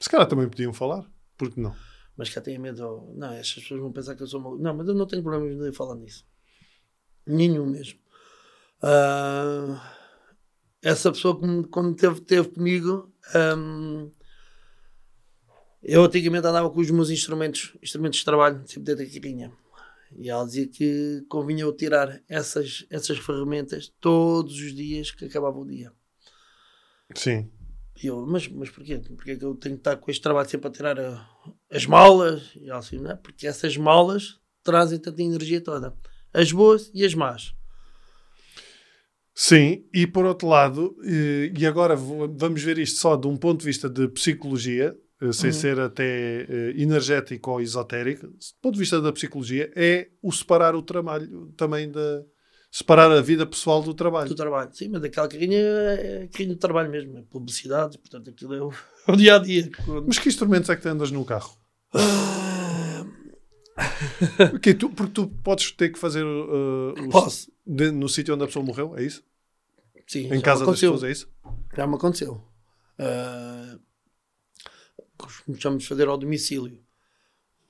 [0.00, 1.04] Se calhar também podiam falar.
[1.36, 1.76] Porque não?
[2.16, 3.12] Mas cá têm medo.
[3.14, 4.62] Não, estas pessoas vão pensar que eu sou maluco.
[4.62, 6.24] Não, mas eu não tenho problemas de falar nisso.
[7.26, 7.98] Nenhum mesmo.
[8.82, 9.92] Ah,
[10.82, 14.10] essa pessoa que quando teve, teve comigo, ahm,
[15.82, 19.52] eu antigamente andava com os meus instrumentos, instrumentos de trabalho, sempre dentro da carrinha.
[20.16, 25.58] E ela dizia que convinha eu tirar essas, essas ferramentas todos os dias que acabava
[25.58, 25.92] o dia.
[27.14, 27.50] Sim.
[28.02, 28.98] E eu, mas, mas porquê?
[28.98, 31.28] Porquê que eu tenho que estar com este trabalho sempre a tirar a-
[31.70, 32.50] as malas?
[32.56, 33.16] E ela assim, não é?
[33.16, 35.96] Porque essas malas trazem tanta energia toda.
[36.32, 37.54] As boas e as más.
[39.38, 43.60] Sim, e por outro lado, eh, e agora vamos ver isto só de um ponto
[43.60, 48.80] de vista de psicologia, eh, sem ser até eh, energético ou esotérico, do ponto de
[48.80, 52.22] vista da psicologia, é o separar o trabalho também da.
[52.72, 54.30] separar a vida pessoal do trabalho.
[54.30, 54.70] Do trabalho.
[54.72, 57.18] Sim, mas aquela carrinha é carrinha de trabalho mesmo.
[57.18, 58.72] É publicidade, portanto aquilo é o,
[59.06, 59.68] o dia a dia.
[60.06, 61.54] Mas que instrumentos é que tu andas no carro?
[64.50, 68.46] Porque tu, porque tu podes ter que fazer eh, os- de- no sítio onde a
[68.46, 69.22] pessoa morreu, é isso?
[70.06, 71.28] Sim, Em casa das pessoas, é isso?
[71.76, 72.40] Já me aconteceu.
[72.98, 73.78] Ah,
[75.46, 76.80] Costumamos fazer ao domicílio.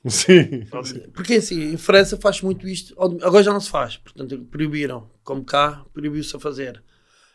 [0.08, 0.66] Sim.
[1.12, 5.44] Porque assim, em França faz muito isto, agora já não se faz, portanto proibiram, como
[5.44, 6.82] cá, proibiu-se a fazer.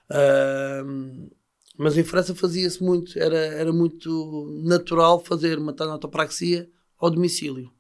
[0.10, 1.30] Ahm,
[1.78, 7.72] mas em França fazia-se muito, era, era muito natural fazer uma tanatopraxia ao domicílio.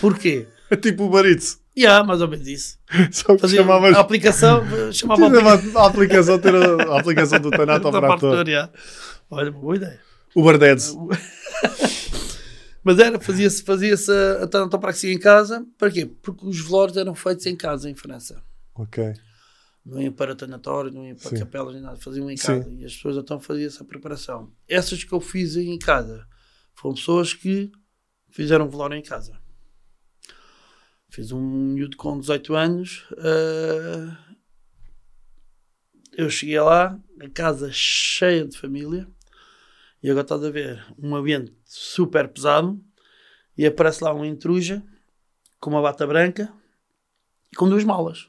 [0.00, 0.46] Porquê?
[0.70, 1.60] É tipo o Baritz.
[1.74, 2.78] E há mais ou menos isso.
[3.10, 3.94] Só que Fazia chamavas.
[3.96, 4.62] a aplicação,
[4.92, 5.24] chamava
[5.80, 8.70] a aplicação ter a, a aplicação do Tanato partitura, já.
[9.30, 10.00] Olha, boa ideia.
[10.36, 10.94] Uber Dads.
[12.84, 16.04] Mas era, fazia-se fazia a, a tanatopraxia em casa, para quê?
[16.20, 18.42] Porque os velórios eram feitos em casa em França.
[18.74, 19.14] Ok.
[19.86, 21.38] não iam para tanatório, não iam para Sim.
[21.38, 22.46] capelas, nem nada, faziam em Sim.
[22.46, 22.70] casa.
[22.70, 24.50] E as pessoas então faziam essa preparação.
[24.68, 26.26] Essas que eu fiz em casa
[26.74, 27.70] foram pessoas que
[28.30, 29.38] fizeram velório em casa.
[31.12, 33.04] Fiz um miúdo com 18 anos.
[33.18, 34.16] ah,
[36.16, 39.06] eu cheguei lá, a casa cheia de família,
[40.02, 42.82] e agora estás a ver um ambiente super pesado,
[43.58, 44.82] e aparece lá uma intruja
[45.60, 46.50] com uma bata branca
[47.52, 48.28] e com duas malas.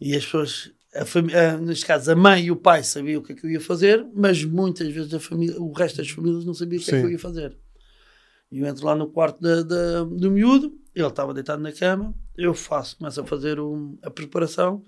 [0.00, 3.32] E as pessoas, a ah, neste caso, a mãe e o pai sabiam o que
[3.32, 6.54] é que eu ia fazer, mas muitas vezes a família, o resto das famílias não
[6.54, 7.06] sabia o que é que Sim.
[7.06, 7.54] eu ia fazer.
[8.50, 12.14] E eu entro lá no quarto da, da- do miúdo, ele estava deitado na cama,
[12.36, 14.84] eu faço, começo a fazer um- a preparação,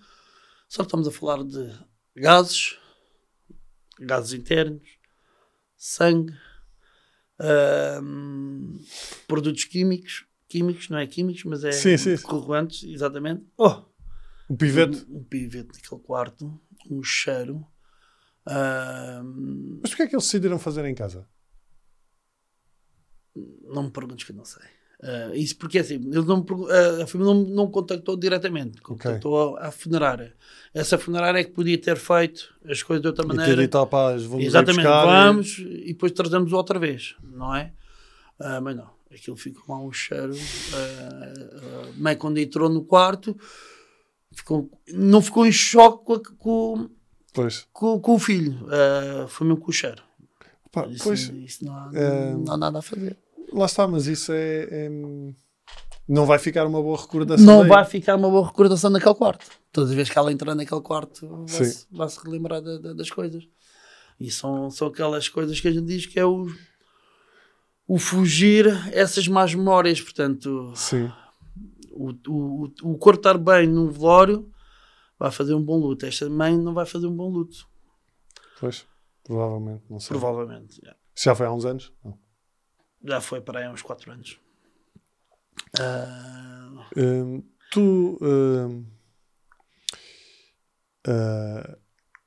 [0.69, 1.71] só estamos a falar de
[2.17, 2.77] gases,
[4.01, 4.83] gases internos,
[5.77, 6.33] sangue,
[9.27, 12.17] produtos químicos, químicos, não é químicos, mas é Sim, sim.
[12.23, 13.45] corroantes, exatamente.
[13.57, 13.83] Oh,
[14.49, 15.07] O pivete.
[15.09, 16.61] um, um pivete naquele quarto,
[16.91, 17.65] um cheiro.
[18.47, 21.29] ahm, Mas porquê é que eles decidiram fazer em casa?
[23.65, 24.63] Não me perguntes que não sei.
[25.03, 29.67] Ah, isso porque assim, eles não, ah, a família não, não contactou diretamente, contactou a,
[29.69, 30.33] a funerária.
[30.73, 33.63] Essa funerária é que podia ter feito as coisas de outra E ter maneira.
[33.63, 37.73] dito, "Ah, pá, vamos Exatamente, buscar e- vamos e depois trazemos outra vez, não é?
[38.39, 40.35] Ah, mas não, aquilo ficou lá um cheiro.
[40.73, 43.37] ah, a mãe, quando entrou no quarto,
[44.33, 46.89] ficou, não ficou em choque com, com,
[47.73, 50.03] com, com o filho, ah, foi mesmo com o cheiro.
[50.73, 53.17] Pá, Isso, pois, isso não, há, eh, não há nada a fazer.
[53.53, 54.91] lá está, mas isso é, é-
[56.09, 57.45] Não vai ficar uma boa recordação.
[57.47, 57.69] Não daí.
[57.69, 59.47] vai ficar uma boa recordação naquele quarto.
[59.71, 63.11] Todas as vezes que ela entrar naquele quarto, vai-se vai -se relembrar da- da- das
[63.11, 63.47] coisas.
[64.19, 66.47] E são, são aquelas coisas que a gente diz que é o,
[67.87, 70.01] o fugir essas más memórias.
[70.01, 71.11] Portanto, Sim.
[71.91, 74.51] O, o, o corpo estar bem num velório
[75.19, 76.07] vai fazer um bom luto.
[76.07, 77.67] Esta mãe não vai fazer um bom luto.
[78.59, 78.85] Pois,
[79.25, 80.09] provavelmente, não sei.
[80.19, 80.81] Provavelmente.
[80.85, 80.95] já.
[81.15, 81.93] Isso já foi há uns anos?
[82.05, 82.19] Não.
[83.05, 84.39] Já foi para aí há uns 4 anos.
[85.81, 88.19] Ah, Hum, tu.
[88.23, 88.85] hum,
[91.07, 91.79] ah,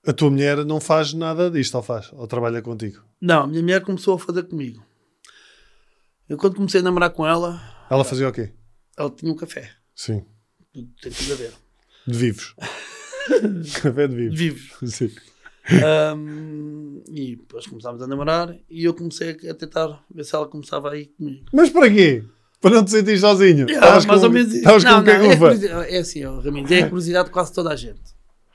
[0.07, 2.11] a tua mulher não faz nada disto, ou faz?
[2.13, 3.03] Ou trabalha contigo?
[3.21, 4.85] não, a minha mulher começou a fazer comigo.
[6.29, 8.53] Eu quando comecei a namorar com ela, Ela fazia o quê?
[8.97, 9.71] ela tinha um café.
[9.95, 10.25] Sim.
[10.73, 11.53] Tem tudo a ver.
[12.07, 12.55] De vivos.
[13.81, 14.37] Café de vivos.
[14.39, 14.91] Vivos.
[14.91, 15.11] Sim.
[15.83, 20.91] Ahm, e depois começámos a namorar e eu comecei a tentar ver se ela começava
[20.91, 21.45] a ir comigo.
[21.53, 22.23] Mas para quê?
[22.61, 23.65] Para não te sentir sozinho?
[23.69, 24.53] Ah, Estavas mais com- ou menos.
[24.53, 27.71] Com Não, um não, é, é assim, ó, Raminhos, é a curiosidade de quase toda
[27.71, 28.01] a gente.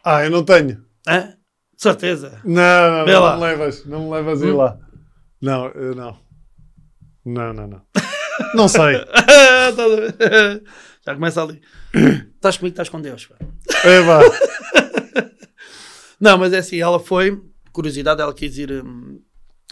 [0.05, 0.83] Ah, eu não tenho.
[1.09, 1.35] Hã?
[1.77, 2.41] De certeza.
[2.45, 3.37] Não, não, Vê não, lá.
[3.37, 3.85] me levas.
[3.87, 4.57] Não me levas a ir Hum?
[4.57, 4.79] lá.
[5.41, 6.17] Não, eu não.
[7.25, 7.83] Não, não, não.
[8.55, 8.95] Não sei.
[11.07, 11.61] Já começa ali.
[12.35, 13.27] Estás comigo, estás com Deus.
[13.27, 13.37] pá.
[13.85, 14.80] É.
[16.21, 17.43] Não, mas é assim, ela foi,
[17.73, 19.23] curiosidade, ela quis ir, hum,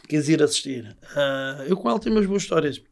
[0.09, 0.97] quis ir assistir.
[1.15, 2.83] Ah, eu com ela tenho umas boas histórias.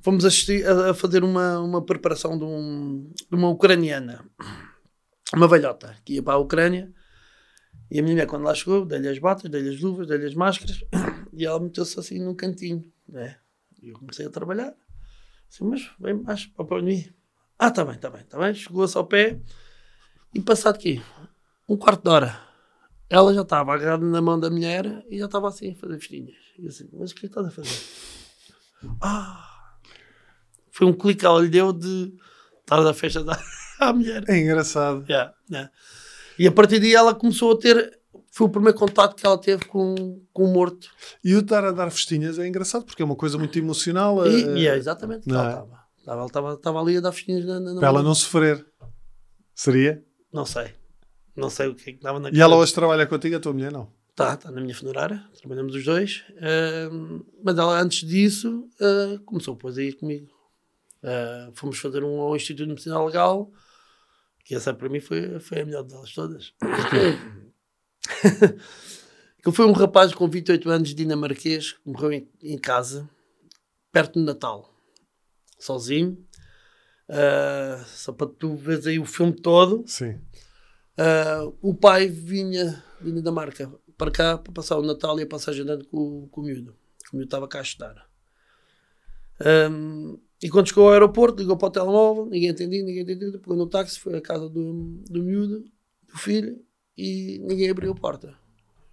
[0.00, 4.24] Fomos assistir a, a fazer uma, uma preparação de, um, de uma ucraniana,
[5.34, 6.94] uma velhota, que ia para a Ucrânia.
[7.90, 10.34] E a minha mulher, quando lá chegou, dei-lhe as batas, dei-lhe as luvas, dei-lhe as
[10.34, 10.84] máscaras,
[11.32, 12.84] e ela meteu-se assim num cantinho.
[13.08, 13.36] Né?
[13.82, 14.74] E eu comecei a trabalhar.
[15.50, 17.04] Assim, mas vem mais para para mim.
[17.58, 18.54] Ah, está bem, está bem, está bem.
[18.54, 19.40] Chegou-se ao pé,
[20.34, 21.00] e passado aqui,
[21.68, 22.38] um quarto de hora,
[23.08, 26.36] ela já estava agarrada na mão da mulher e já estava assim a fazer festinhas.
[26.58, 27.78] E eu assim, mas o que é que estás a fazer?
[29.00, 29.50] Ah!
[30.70, 32.12] Foi um clique que ela lhe deu de
[32.60, 33.40] estar a dar festa da-
[33.78, 34.24] à mulher.
[34.28, 35.04] É engraçado.
[35.08, 35.70] Yeah, yeah.
[36.38, 38.00] E a partir daí ela começou a ter.
[38.30, 40.88] Foi o primeiro contato que ela teve com, com o morto.
[41.22, 44.26] E o estar a dar festinhas é engraçado porque é uma coisa muito emocional.
[44.26, 45.50] E, eh, e é exatamente não ela é?
[45.52, 45.84] estava.
[46.06, 48.66] Ela estava, ali a dar festinhas na, na, na Para ela não sofrer.
[49.54, 50.04] Seria?
[50.32, 50.74] Não sei.
[51.36, 53.52] Não sei o que é que estava na E ela hoje trabalha contigo, a tua
[53.52, 53.90] mulher não.
[54.10, 56.24] Está, está na minha funerária, trabalhamos os dois.
[56.40, 60.28] Ahm, mas ela, antes disso, ah, começou depois a ir comigo.
[61.02, 63.50] Ah, fomos fazer um ao Instituto de Medicina Legal,
[64.44, 66.54] que essa para mim foi, foi a melhor delas todas.
[69.42, 73.10] que foi um rapaz com 28 anos dinamarquês que morreu em, em casa,
[73.90, 74.72] perto de Natal,
[75.58, 76.24] sozinho.
[77.08, 79.82] Ah, só para tu veres aí o filme todo.
[79.88, 80.20] Sim.
[80.96, 85.64] Ah, o pai vinha de Dinamarca para cá para passar o Natal e a passagem
[85.64, 86.76] de ano com, com o miúdo.
[87.12, 88.08] O miúdo estava cá a estudar.
[89.40, 93.38] Ahm, e quando chegou ao aeroporto, ligou para o telemóvel, ninguém entendia, ninguém entendia.
[93.38, 95.64] Pegou no táxi, foi à casa do, do miúdo,
[96.06, 96.60] do filho,
[96.96, 98.36] e ninguém abriu a porta.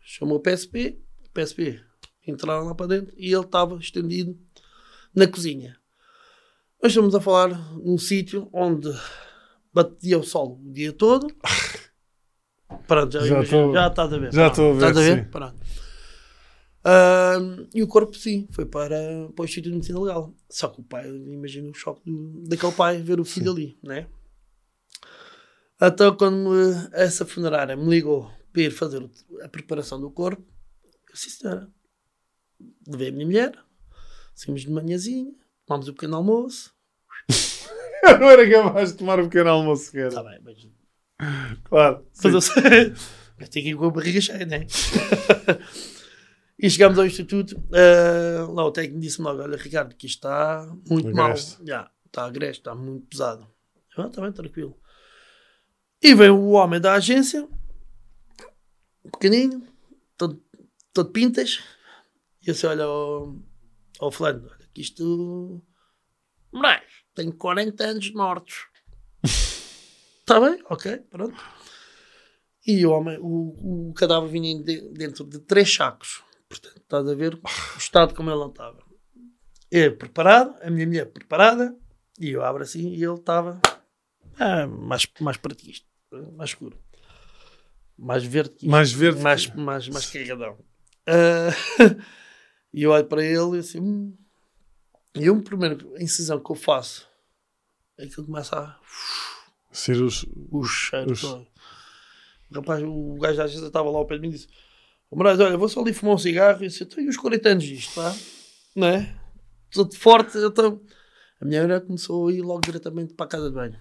[0.01, 0.99] Chamou o PSP,
[1.33, 1.79] PSP
[2.27, 4.37] entraram lá para dentro e ele estava estendido
[5.13, 5.77] na cozinha.
[6.81, 8.89] Nós estamos a falar num sítio onde
[9.73, 11.27] batia o sol o dia todo.
[12.91, 14.33] Pronto, já, Já estou- já estás a ver.
[14.33, 15.23] já estou a ver, Estás a ver?
[15.23, 15.29] sim.
[15.31, 15.55] Pronto.
[16.83, 20.33] Ahm, e o corpo, sim, foi para, para o Instituto de Medicina Legal.
[20.49, 24.07] Só que o pai, imagina o choque do, daquele pai ver o filho ali, né?
[25.81, 29.09] Então, quando me- essa funerária me ligou para ir fazer o-
[29.41, 30.43] a preparação do corpo,
[30.83, 31.69] eu disse, senhora,
[32.85, 33.57] levei a minha mulher,
[34.35, 35.31] saímos de manhãzinha,
[35.65, 36.73] tomámos o pequeno almoço.
[38.03, 40.07] Eu não era capaz de tomar um pequeno almoço sequer.
[40.07, 40.57] Está bem, mas
[41.65, 42.05] Claro.
[42.23, 42.93] Mas eu sei.
[43.37, 44.65] Mas tem que ir com a barriga cheia, né?
[46.59, 47.61] e chegámos ao instituto.
[47.73, 51.27] ah, lá o técnico disse-me logo: Olha, Ricardo, que isto está muito mal.
[51.27, 51.57] Agreste.
[51.65, 53.47] Já, está agreste, está muito pesado.
[53.97, 54.77] Eu, ah, está bem, tranquilo.
[56.01, 57.47] E vem o homem da agência,
[59.11, 59.65] pequenino,
[60.17, 60.41] todo,
[60.93, 61.59] todo pintas.
[62.41, 63.35] E eu disse: Olha, ao,
[63.99, 65.63] ao fulano, olha, que isto.
[66.51, 68.70] Moraes, tenho 40 anos mortos.
[70.21, 71.35] Está bem, ok, pronto.
[72.65, 76.23] E o homem, o, o cadáver vinha de- dentro de três sacos.
[76.47, 78.79] Portanto, estás a ver o estado como ele estava.
[79.69, 81.75] Eu preparado, a minha mulher preparada,
[82.19, 83.59] e eu abro assim e ele estava
[84.37, 85.87] ah, mais, mais para isto,
[86.35, 86.77] mais escuro.
[87.97, 88.69] Mais verde que isto.
[88.71, 89.21] Mais verde.
[89.21, 90.57] mais, mais, mais carregadão.
[91.07, 91.49] Ah,
[92.73, 93.79] e eu olho para ele e assim.
[93.79, 94.17] hum.
[95.15, 97.07] E eu, primeiro, a incisão que eu faço
[97.97, 98.79] é que ele começa a.
[99.71, 100.25] Ser os.
[100.51, 101.47] O cheiro Os- todo.
[102.51, 104.47] O rapaz, o gajo da agência estava lá ao pé de mim e disse:
[105.09, 106.63] Ô Moraes, olha, vou só ali fumar um cigarro.
[106.63, 108.13] E disse: Tenho uns 40 anos disto, pá.
[108.75, 109.15] Não é?
[109.69, 110.37] Estou de forte.
[110.51, 110.81] Tô...
[111.39, 113.79] A minha mulher começou a ir logo diretamente para a casa de banho.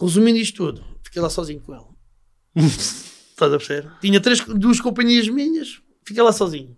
[0.00, 1.88] Resumindo isto tudo, fiquei lá sozinho com ela.
[2.56, 3.92] Estás a perceber?
[4.00, 6.76] Tinha três, duas companhias minhas, fiquei lá sozinho.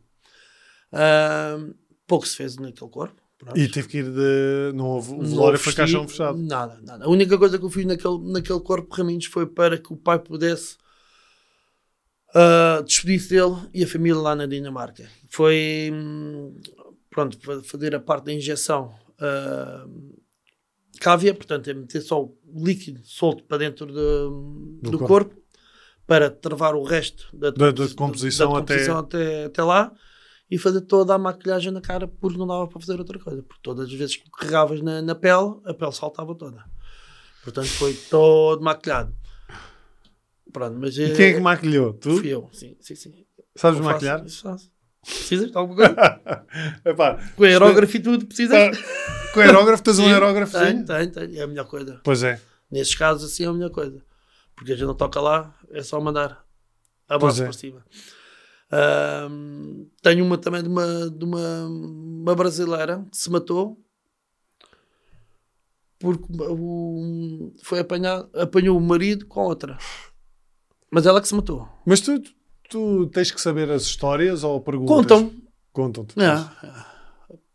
[0.92, 1.72] Ahm,
[2.06, 3.20] pouco se fez naquele corpo.
[3.38, 3.58] Pronto.
[3.58, 4.72] E tive que ir de.
[4.74, 5.12] Não houve.
[5.12, 6.38] O velório foi caixão fechado.
[6.38, 7.04] Nada, nada.
[7.04, 9.96] A única coisa que eu fiz naquele, naquele corpo de raminhos foi para que o
[9.96, 10.76] pai pudesse
[12.34, 15.08] ah, despedir-se dele e a família lá na Dinamarca.
[15.28, 16.58] Foi, hum,
[17.10, 19.86] pronto, fa- fazer a parte da injeção ah,
[21.00, 23.92] cávia, portanto, é meter só o líquido solto para dentro de-
[24.90, 25.06] do, corpo.
[25.08, 25.44] corpo.
[26.06, 29.90] para travar o resto da, Da- da composição da até- composição até, até lá
[30.50, 33.42] e fazer toda a maquilhagem na cara porque não dava para fazer outra coisa.
[33.42, 36.64] Porque todas as vezes que carregavas na, na pele, a pele saltava toda.
[37.42, 39.14] Portanto, foi todo maquilhado.
[40.52, 41.94] Pronto, mas E quem é que maquilhou?
[41.94, 42.16] Tu?
[42.18, 43.26] Fui eu, sim, sim, sim.
[43.56, 44.24] Sabes Eu faço- maquilhar?
[44.24, 44.70] isso faço.
[45.04, 46.20] Precisas de alguma coisa?
[46.84, 48.56] Epá, Com aerógrafo e tudo, precisas?
[48.56, 50.56] Ah, com aerógrafo, tens um aerógrafo?
[50.58, 51.38] Tenho, tenho.
[51.38, 52.00] É a melhor coisa.
[52.02, 52.40] Pois é.
[52.70, 54.02] Nesses casos, assim, é a melhor coisa.
[54.56, 56.44] Porque a gente não toca lá, é só mandar
[57.08, 57.46] a base é.
[57.46, 57.84] por cima.
[58.72, 63.78] Ahm, tenho uma também de uma, de uma, uma brasileira que se matou
[65.98, 69.78] porque o, foi apanhar, apanhou o marido com outra.
[70.90, 71.68] Mas ela que se matou.
[71.86, 72.20] Mas tu,
[72.68, 74.94] tu tens que saber as histórias ou perguntas?
[74.96, 75.32] Contam.
[75.72, 76.14] Contam-te.
[76.20, 76.26] É,
[76.66, 76.94] é.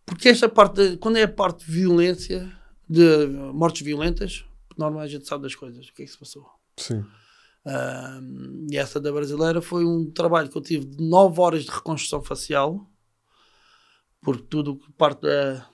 [0.05, 2.51] Porque esta parte, de- quando é a parte de violência,
[2.89, 4.43] de mortes violentas,
[4.77, 6.45] normalmente a gente sabe das coisas, o que é que se passou.
[6.75, 7.05] Sim.
[7.65, 11.71] Ahm, e essa da brasileira foi um trabalho que eu tive de 9 horas de
[11.71, 12.89] reconstrução facial,
[14.21, 15.27] porque tudo que parte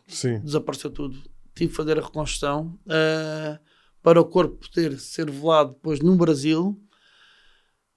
[0.07, 0.39] Sim.
[0.39, 1.17] desapareceu tudo.
[1.53, 3.59] Tive que fazer a reconstrução ah,
[4.01, 6.79] para o corpo poder ser velado depois no Brasil,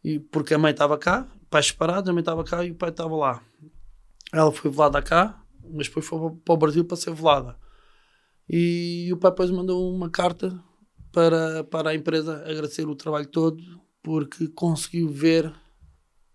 [0.03, 2.91] e, porque a mãe estava cá, pais separados, a mãe estava cá e o pai
[2.91, 3.43] estava lá.
[4.33, 7.57] Ela foi velada cá, mas depois foi para o Brasil para ser velada.
[8.49, 10.63] E o pai depois mandou uma carta
[11.13, 13.63] para, para a empresa agradecer o trabalho todo,
[14.03, 15.53] porque conseguiu ver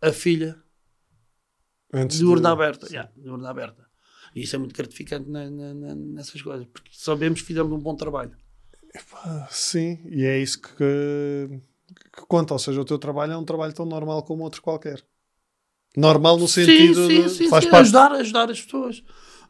[0.01, 0.61] a filha
[1.93, 2.87] Antes de urna aberta.
[2.87, 3.87] Yeah, de urna aberta.
[4.35, 7.79] E isso é muito gratificante na- na- na- nessas coisas, porque sabemos que fizemos um
[7.79, 8.35] bom trabalho.
[9.49, 11.61] Sim, e é isso que,
[12.15, 12.53] que conta.
[12.53, 15.03] Ou seja, o teu trabalho é um trabalho tão normal como outro qualquer.
[15.95, 17.83] Normal no sentido sim, de sim, faz sim, parte.
[17.83, 19.03] Ajudar, ajudar as pessoas.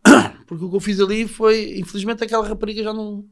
[0.47, 3.25] Porque o que eu fiz ali foi, infelizmente, aquela rapariga já não,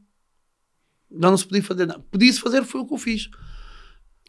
[1.12, 2.00] não se podia fazer nada.
[2.10, 3.28] Podia-se fazer, foi o que eu fiz.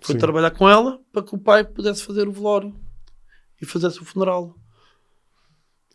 [0.01, 0.19] Foi Sim.
[0.19, 2.75] trabalhar com ela para que o pai pudesse fazer o velório
[3.61, 4.57] e fizesse o funeral.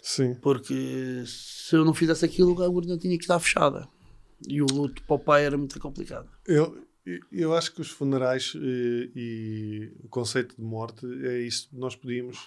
[0.00, 0.34] Sim.
[0.36, 3.88] Porque se eu não fizesse aquilo, a urna tinha que estar fechada.
[4.48, 6.28] E o luto para o pai era muito complicado.
[6.46, 6.86] Eu,
[7.32, 11.96] eu acho que os funerais eh, e o conceito de morte é isso que nós
[11.96, 12.38] podíamos,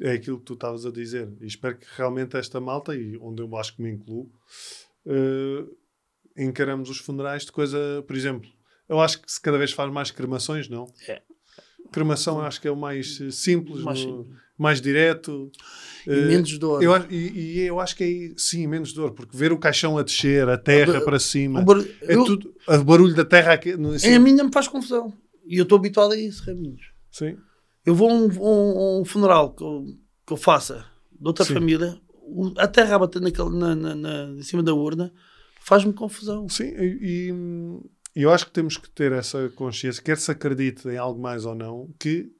[0.00, 1.30] é aquilo que tu estavas a dizer.
[1.40, 4.30] E espero que realmente esta malta, e onde eu acho que me incluo,
[5.06, 5.66] eh,
[6.36, 8.48] encaramos os funerais de coisa, por exemplo,
[8.88, 10.86] eu acho que se cada vez faz mais cremações, não?
[11.08, 11.20] É.
[11.90, 14.26] Cremação eu acho que é o mais simples, Mais no-
[14.56, 15.50] mais direto.
[16.06, 16.82] E Eh, menos dor.
[16.82, 18.04] eu, acho- e, e eu acho que
[18.34, 21.60] é sim, menos dor, porque ver o caixão a descer, a terra Eu- para cima,
[21.60, 24.50] O bar- é eu- tudo, o barulho da terra aqui, no- assim, A minha me
[24.52, 25.12] faz confusão.
[25.44, 26.82] E eu estou habituado a isso, Raminhos.
[27.10, 27.36] sim.
[27.84, 29.84] Eu vou a um, um- um funeral que eu,
[30.26, 31.54] que eu faça de outra Sim.
[31.54, 35.12] família, o- a terra a bater naquele, na, na- na- em cima da urna
[35.64, 36.48] faz-me confusão.
[36.48, 40.96] Sim, e, e- eu acho que temos que ter essa consciência, quer se acredite em
[40.98, 42.30] algo mais ou não, que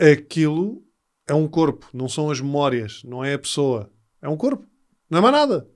[0.00, 0.82] aquilo
[1.28, 3.90] é um corpo, não são as memórias, não é a pessoa.
[4.20, 4.66] É um corpo,
[5.08, 5.68] não é mais nada.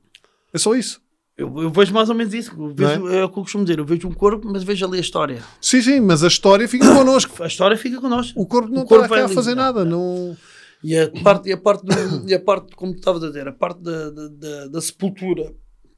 [0.53, 1.01] É só isso.
[1.37, 2.51] Eu, eu vejo mais ou menos isso.
[2.59, 3.23] Eu vejo, é?
[3.25, 3.79] o que eu costumo dizer.
[3.79, 5.43] Eu vejo um corpo, mas vejo ali a história.
[5.61, 7.43] Sim, sim, mas a história fica connosco.
[7.45, 8.41] A história fica connosco.
[8.41, 9.85] O corpo não O corpo está a fazer nada.
[9.85, 10.35] Não...
[10.83, 11.93] E a parte, e a parte, do-
[12.29, 15.55] e a parte como tu estavas a dizer, a parte da, da, da- da sepultura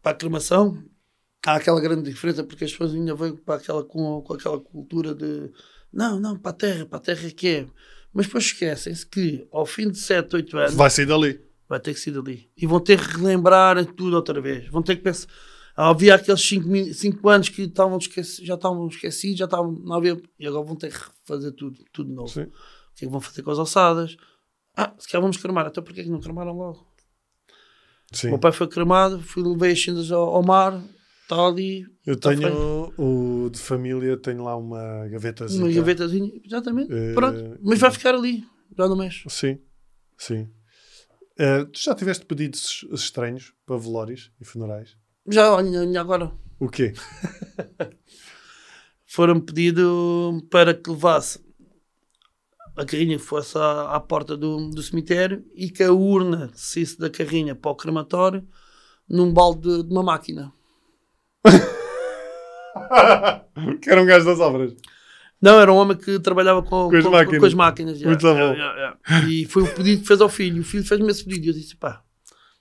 [0.09, 0.83] para a cremação,
[1.47, 5.15] há aquela grande diferença porque as pessoas ainda vêm para aquela, com, com aquela cultura
[5.15, 5.51] de
[5.93, 7.67] não, não, para a terra, para a terra que é.
[8.13, 11.41] Mas depois esquecem-se que ao fim de 7, 8 anos Vai sair dali.
[11.69, 12.51] vai ter que ser dali.
[12.57, 14.67] E vão ter que relembrar tudo outra vez.
[14.71, 15.29] Vão ter que pensar.
[15.77, 19.73] Havia aqueles 5 anos que estavam esqueci, já estavam esquecidos, já estavam.
[19.73, 22.29] Não havia, e agora vão ter que fazer tudo, tudo de novo.
[22.29, 22.45] Sim.
[22.45, 24.17] O que é que vão fazer com as alçadas?
[24.75, 25.67] Ah, se calhar vamos cremar.
[25.67, 26.88] Então porquê que não cremaram logo?
[28.13, 28.29] O Sim.
[28.29, 30.83] meu pai foi cremado, fui, levei as cinzas ao, ao mar,
[31.23, 35.65] está ali, Eu Tá tenho o de família, tenho lá uma gavetazinha.
[35.65, 37.59] uma gavetazinha, exatamente, Eh, pronto.
[37.63, 38.45] Mas vai ficar ali,
[38.77, 39.25] já não mexe.
[39.29, 39.59] Sim,
[40.17, 40.49] sim.
[41.39, 44.97] Eh, tu já tiveste pedidos estranhos para velórios e funerais?
[45.29, 46.33] Já, olha, olha agora.
[46.59, 46.95] O quê?
[49.07, 51.41] foram pedido para que levasse
[52.79, 57.11] a carrinha fosse à, à porta do, do cemitério e que a urna saísse da
[57.11, 58.47] carrinha para o crematório
[59.09, 60.53] num balde de, uma máquina.
[63.83, 64.75] que era um gajo das obras.
[65.41, 67.41] Não, era um homem que trabalhava com, Com as com- máquinas.
[67.41, 68.03] com as máquinas.
[68.03, 68.35] Muito bom.
[68.37, 69.29] Já, já, já.
[69.29, 70.61] E foi o pedido que fez ao filho.
[70.63, 71.47] O filho fez-me esse pedido.
[71.47, 72.03] E eu disse: pá,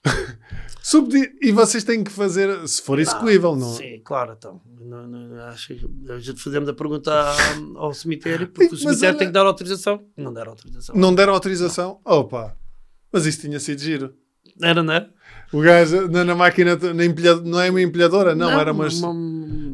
[0.90, 3.74] Subdi- E vocês têm que fazer, se for execuível, não?
[3.74, 4.60] Sim, claro, então.
[4.80, 7.12] Não, não, acho que a gente fazemos a pergunta
[7.76, 10.02] ao, ao cemitério, porque o cemitério tem que dar autorização.
[10.16, 10.94] Não deram autorização.
[10.96, 12.00] Não deram autorização?
[12.04, 12.56] Opa!
[13.12, 14.14] Mas isso tinha sido giro.
[14.62, 15.10] Era, não era?
[15.52, 18.98] O gajo na, na máquina, na empilha- não é uma empilhadora, não, era umas.
[19.00, 19.12] uma-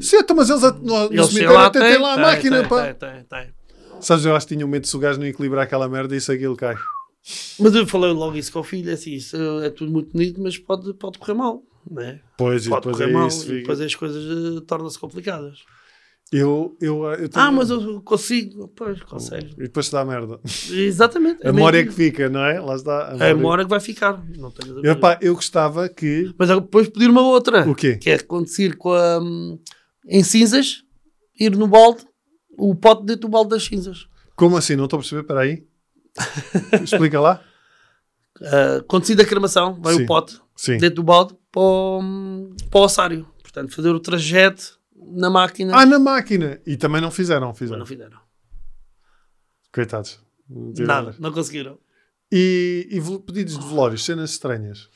[0.03, 2.61] Sim, então, mas eles no, no Eles cemitério lá até têm lá a tem, máquina,
[2.61, 2.83] tem, pá.
[2.93, 3.55] tem, tem, tem.
[4.01, 6.19] Sabes, eu acho que tinha um medo se o gajo não equilibrar aquela merda e
[6.19, 6.75] isso aquilo cai.
[7.59, 10.41] Mas eu falei logo isso com o filho, é assim, isso é tudo muito bonito,
[10.43, 12.21] mas pode, pode correr mal, não é?
[12.37, 13.43] Pois, e Pode depois correr é mal isso.
[13.43, 15.59] e fica- depois as coisas eh, tornam-se complicadas.
[16.33, 18.67] Eu, eu, eu tenho- Ah, mas eu consigo.
[18.75, 19.53] Pois, consegues.
[19.53, 20.41] E depois se dá merda.
[20.71, 21.47] Exatamente.
[21.47, 22.59] A memória é que fica, não é?
[22.61, 23.13] Lá está.
[23.13, 24.21] A memória que vai ficar.
[24.37, 24.85] Não tenho.
[24.85, 26.35] Eu, pá, eu gostava que.
[26.37, 27.69] Mas depois pedir uma outra.
[27.71, 27.97] O quê?
[27.97, 29.59] Que é acontecer com a, hum,
[30.09, 30.83] em cinzas,
[31.39, 32.05] ir no balde,
[32.59, 34.07] o pote dentro do balde das cinzas.
[34.35, 34.75] Como assim?
[34.77, 35.21] Não estou a perceber?
[35.23, 35.63] Espera aí.
[36.83, 37.43] Explica lá.
[38.41, 40.03] Uh, acontecido a cremação, vai Sim.
[40.03, 40.79] o pote Sim.
[40.79, 43.29] dentro do balde para o, para o ossário.
[43.43, 45.77] Portanto, fazer o trajeto na máquina.
[45.77, 46.61] Ah, na máquina.
[46.67, 47.79] E também não fizeram, mas fizeram.
[47.79, 48.19] não fizeram.
[49.73, 50.21] Coitados.
[50.49, 50.73] Não.
[50.87, 51.79] Nada, não conseguiram.
[52.31, 54.89] E, e pedidos de velórios, cenas estranhas.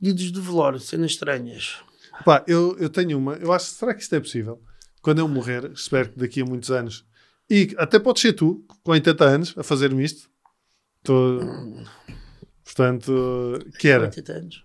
[0.00, 1.76] Pedidos de velório, cenas estranhas.
[2.24, 3.34] Pá, eu, eu tenho uma.
[3.34, 4.60] Eu acho, será que isto é possível?
[5.00, 7.04] Quando eu morrer, espero que daqui a muitos anos,
[7.54, 10.30] e até pode ser tu, com 80 anos, a fazer-me isto.
[11.02, 11.40] Tô,
[12.64, 14.04] portanto, que era.
[14.04, 14.64] 80 anos.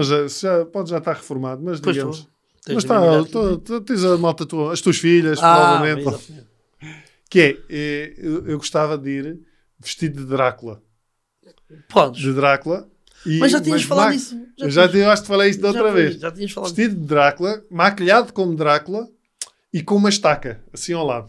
[0.00, 2.28] Já, já, pode já estar reformado, mas Pois digamos.
[2.64, 6.08] Tens Mas está, tens a malta tua, as tuas filhas, Ah, provavelmente.
[6.08, 6.54] exatamente.
[7.30, 9.40] Que é, eh, eu, eu gostava de ir
[9.80, 10.80] vestido de Drácula.
[11.88, 12.22] Podes.
[12.22, 12.88] De Drácula.
[13.26, 14.40] E, Mas já tinhas mas falado disso.
[14.56, 16.20] Eu já, te- eu acho que falei isto da já outra foi, vez.
[16.20, 19.08] Já tinhas falado Vestido de Drácula, maquilhado como Drácula
[19.72, 21.28] e com uma estaca, assim ao lado.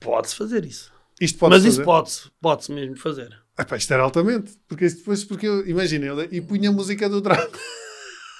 [0.00, 0.90] Pode-se fazer isso.
[1.20, 1.68] Isto pode Mas fazer.
[1.76, 3.30] isso pode-se, pode-se mesmo fazer.
[3.58, 4.52] Epá, isto era altamente.
[4.66, 7.58] Porque depois, porque eu, imagina, eu, e punha a música do Drácula.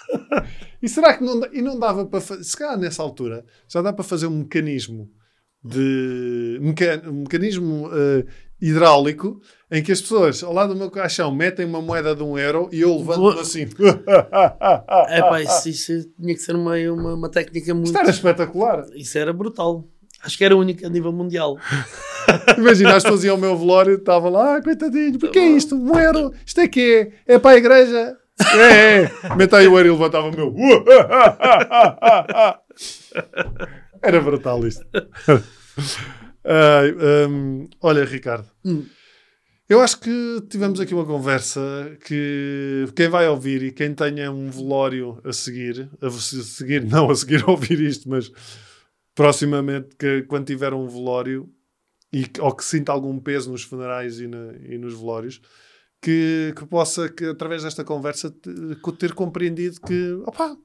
[0.82, 3.92] e será que não, e não dava para fazer, se calhar nessa altura, já dá
[3.92, 5.10] para fazer um mecanismo
[5.62, 8.24] de, meca- um mecanismo eh,
[8.60, 9.40] hidráulico
[9.70, 12.70] em que as pessoas ao lado do meu caixão metem uma moeda de um euro
[12.72, 13.68] e eu levanto assim.
[15.08, 17.86] É pá, isso, isso tinha que ser uma, uma, uma técnica muito.
[17.88, 18.86] Isto era espetacular.
[18.94, 19.86] Isso era brutal.
[20.22, 21.56] Acho que era único a nível mundial.
[22.58, 25.74] Imagina, as pessoas iam ao meu velório e estavam lá, ah, coitadinho, porque é isto?
[25.74, 26.32] Um euro?
[26.46, 27.34] Isto é que é?
[27.34, 28.16] É para a igreja?
[28.54, 29.10] É, é.
[29.36, 30.54] Meta aí o euro e levantava o meu.
[34.02, 34.84] Era brutal isto.
[36.44, 36.94] Ai,
[37.28, 38.84] hum, olha, Ricardo, Hum.
[39.68, 41.60] eu acho que tivemos aqui uma conversa
[42.06, 47.10] que quem vai ouvir e quem tenha um velório a seguir, a se- seguir, não
[47.10, 48.30] a seguir a ouvir isto, mas
[49.24, 51.52] proximamente, que quando tiver um velório
[52.10, 55.42] e, que- ou que sinta algum peso nos funerais e, na- e nos velórios,
[56.00, 60.56] que, que possa, que, através desta conversa, te- co- ter compreendido que, opá,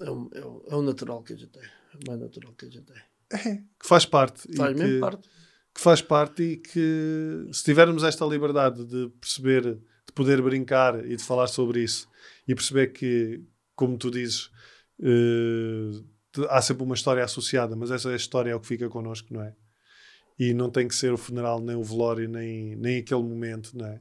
[0.00, 1.62] É o, é o- é o natural que a gente tem.
[1.62, 2.96] É o mais natural que a gente tem.
[3.32, 4.50] é, que faz parte.
[4.50, 5.28] e Faz que, mesmo parte.
[5.74, 9.62] que faz parte e que se tivermos esta liberdade de perceber,
[10.06, 12.08] de poder brincar e de falar sobre isso
[12.48, 13.42] e perceber que,
[13.76, 14.50] como tu dizes,
[14.98, 16.04] te-
[16.48, 19.54] há sempre uma história associada, mas essa história é o que fica connosco, não é?
[20.38, 23.86] E não tem que ser o funeral, nem o velório, nem, nem aquele momento, não
[23.86, 24.00] é?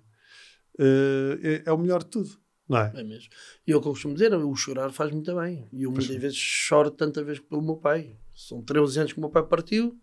[0.80, 2.30] Eh, é, é o melhor de tudo,
[2.68, 2.92] não é?
[2.96, 3.30] É mesmo.
[3.68, 5.68] E eu costumo dizer, o chorar faz muito bem.
[5.72, 8.18] E eu Pois muitas vezes choro tanta vez pelo meu pai.
[8.34, 9.96] São 13 anos que o meu pai partiu,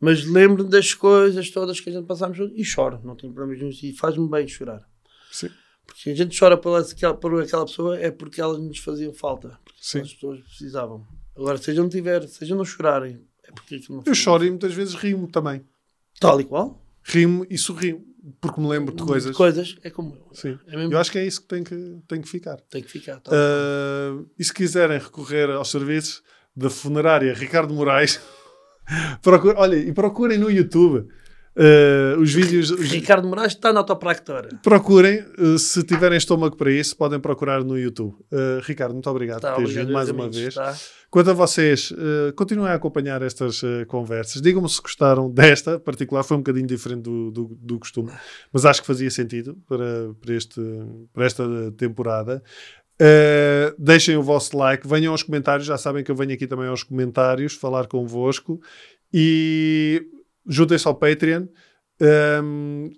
[0.00, 3.00] mas lembro das coisas todas que a gente passámos e choro.
[3.04, 3.90] Não tenho problemas nenhum.
[3.90, 4.88] E faz-me bem chorar.
[5.30, 5.50] Sim.
[5.86, 9.58] Porque a gente chora por aquela, por aquela pessoa é porque elas nos faziam falta.
[9.64, 10.00] Porque Sim.
[10.00, 11.06] as pessoas precisavam.
[11.40, 14.04] Agora, se a gente não tiver, se a gente não chorarem, é porque aquilo não
[14.06, 15.64] Eu choro e muitas vezes rimo também.
[16.20, 16.84] Tal e qual.
[17.02, 18.04] Rimo e sorrio,
[18.40, 19.34] porque me lembro de coisas.
[19.34, 20.28] Coisas é como eu.
[20.34, 20.58] Sim.
[20.66, 22.60] É mesmo, Eu acho que é isso que tem que, tem que ficar.
[22.70, 23.20] tem que ficar.
[23.20, 23.32] tal.
[23.34, 26.22] Uh, e se quiserem recorrer aos serviços
[26.54, 28.20] da funerária Ricardo Moraes,
[29.22, 31.08] procure- olha, e procurem no YouTube
[31.56, 32.70] uh, os vídeos.
[32.70, 34.48] os- Ricardo Moraes está na autopractora.
[34.62, 38.14] procurem, uh, se tiverem estômago para isso, podem procurar no YouTube.
[38.32, 40.54] Uh, Ricardo, muito obrigado Tá, por teres vindo mais meus uma amigos, vez.
[40.54, 40.76] tá?
[41.10, 41.92] Quanto a vocês,
[42.36, 44.40] continuem a acompanhar estas conversas.
[44.40, 48.12] Digam-me se gostaram desta particular, foi um bocadinho diferente do, do, do costume,
[48.52, 50.60] mas acho que fazia sentido para, para, este,
[51.12, 51.42] para esta
[51.76, 52.40] temporada.
[53.02, 55.66] Uh, deixem o vosso like, venham aos comentários.
[55.66, 58.60] Já sabem que eu venho aqui também aos comentários falar convosco
[59.12, 60.06] e
[60.50, 61.46] juntem-se ao Patreon.
[62.42, 62.90] Um,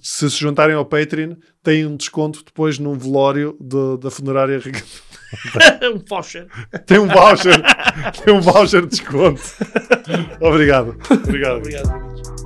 [0.00, 4.58] se se juntarem ao Patreon, têm um desconto depois num velório do- da funerária.
[5.82, 6.46] Um voucher.
[6.86, 7.60] Tem um voucher,
[8.24, 9.42] tem um voucher de desconto.
[10.40, 10.96] Obrigado.
[11.10, 11.56] Obrigado.
[11.58, 12.45] Obrigado.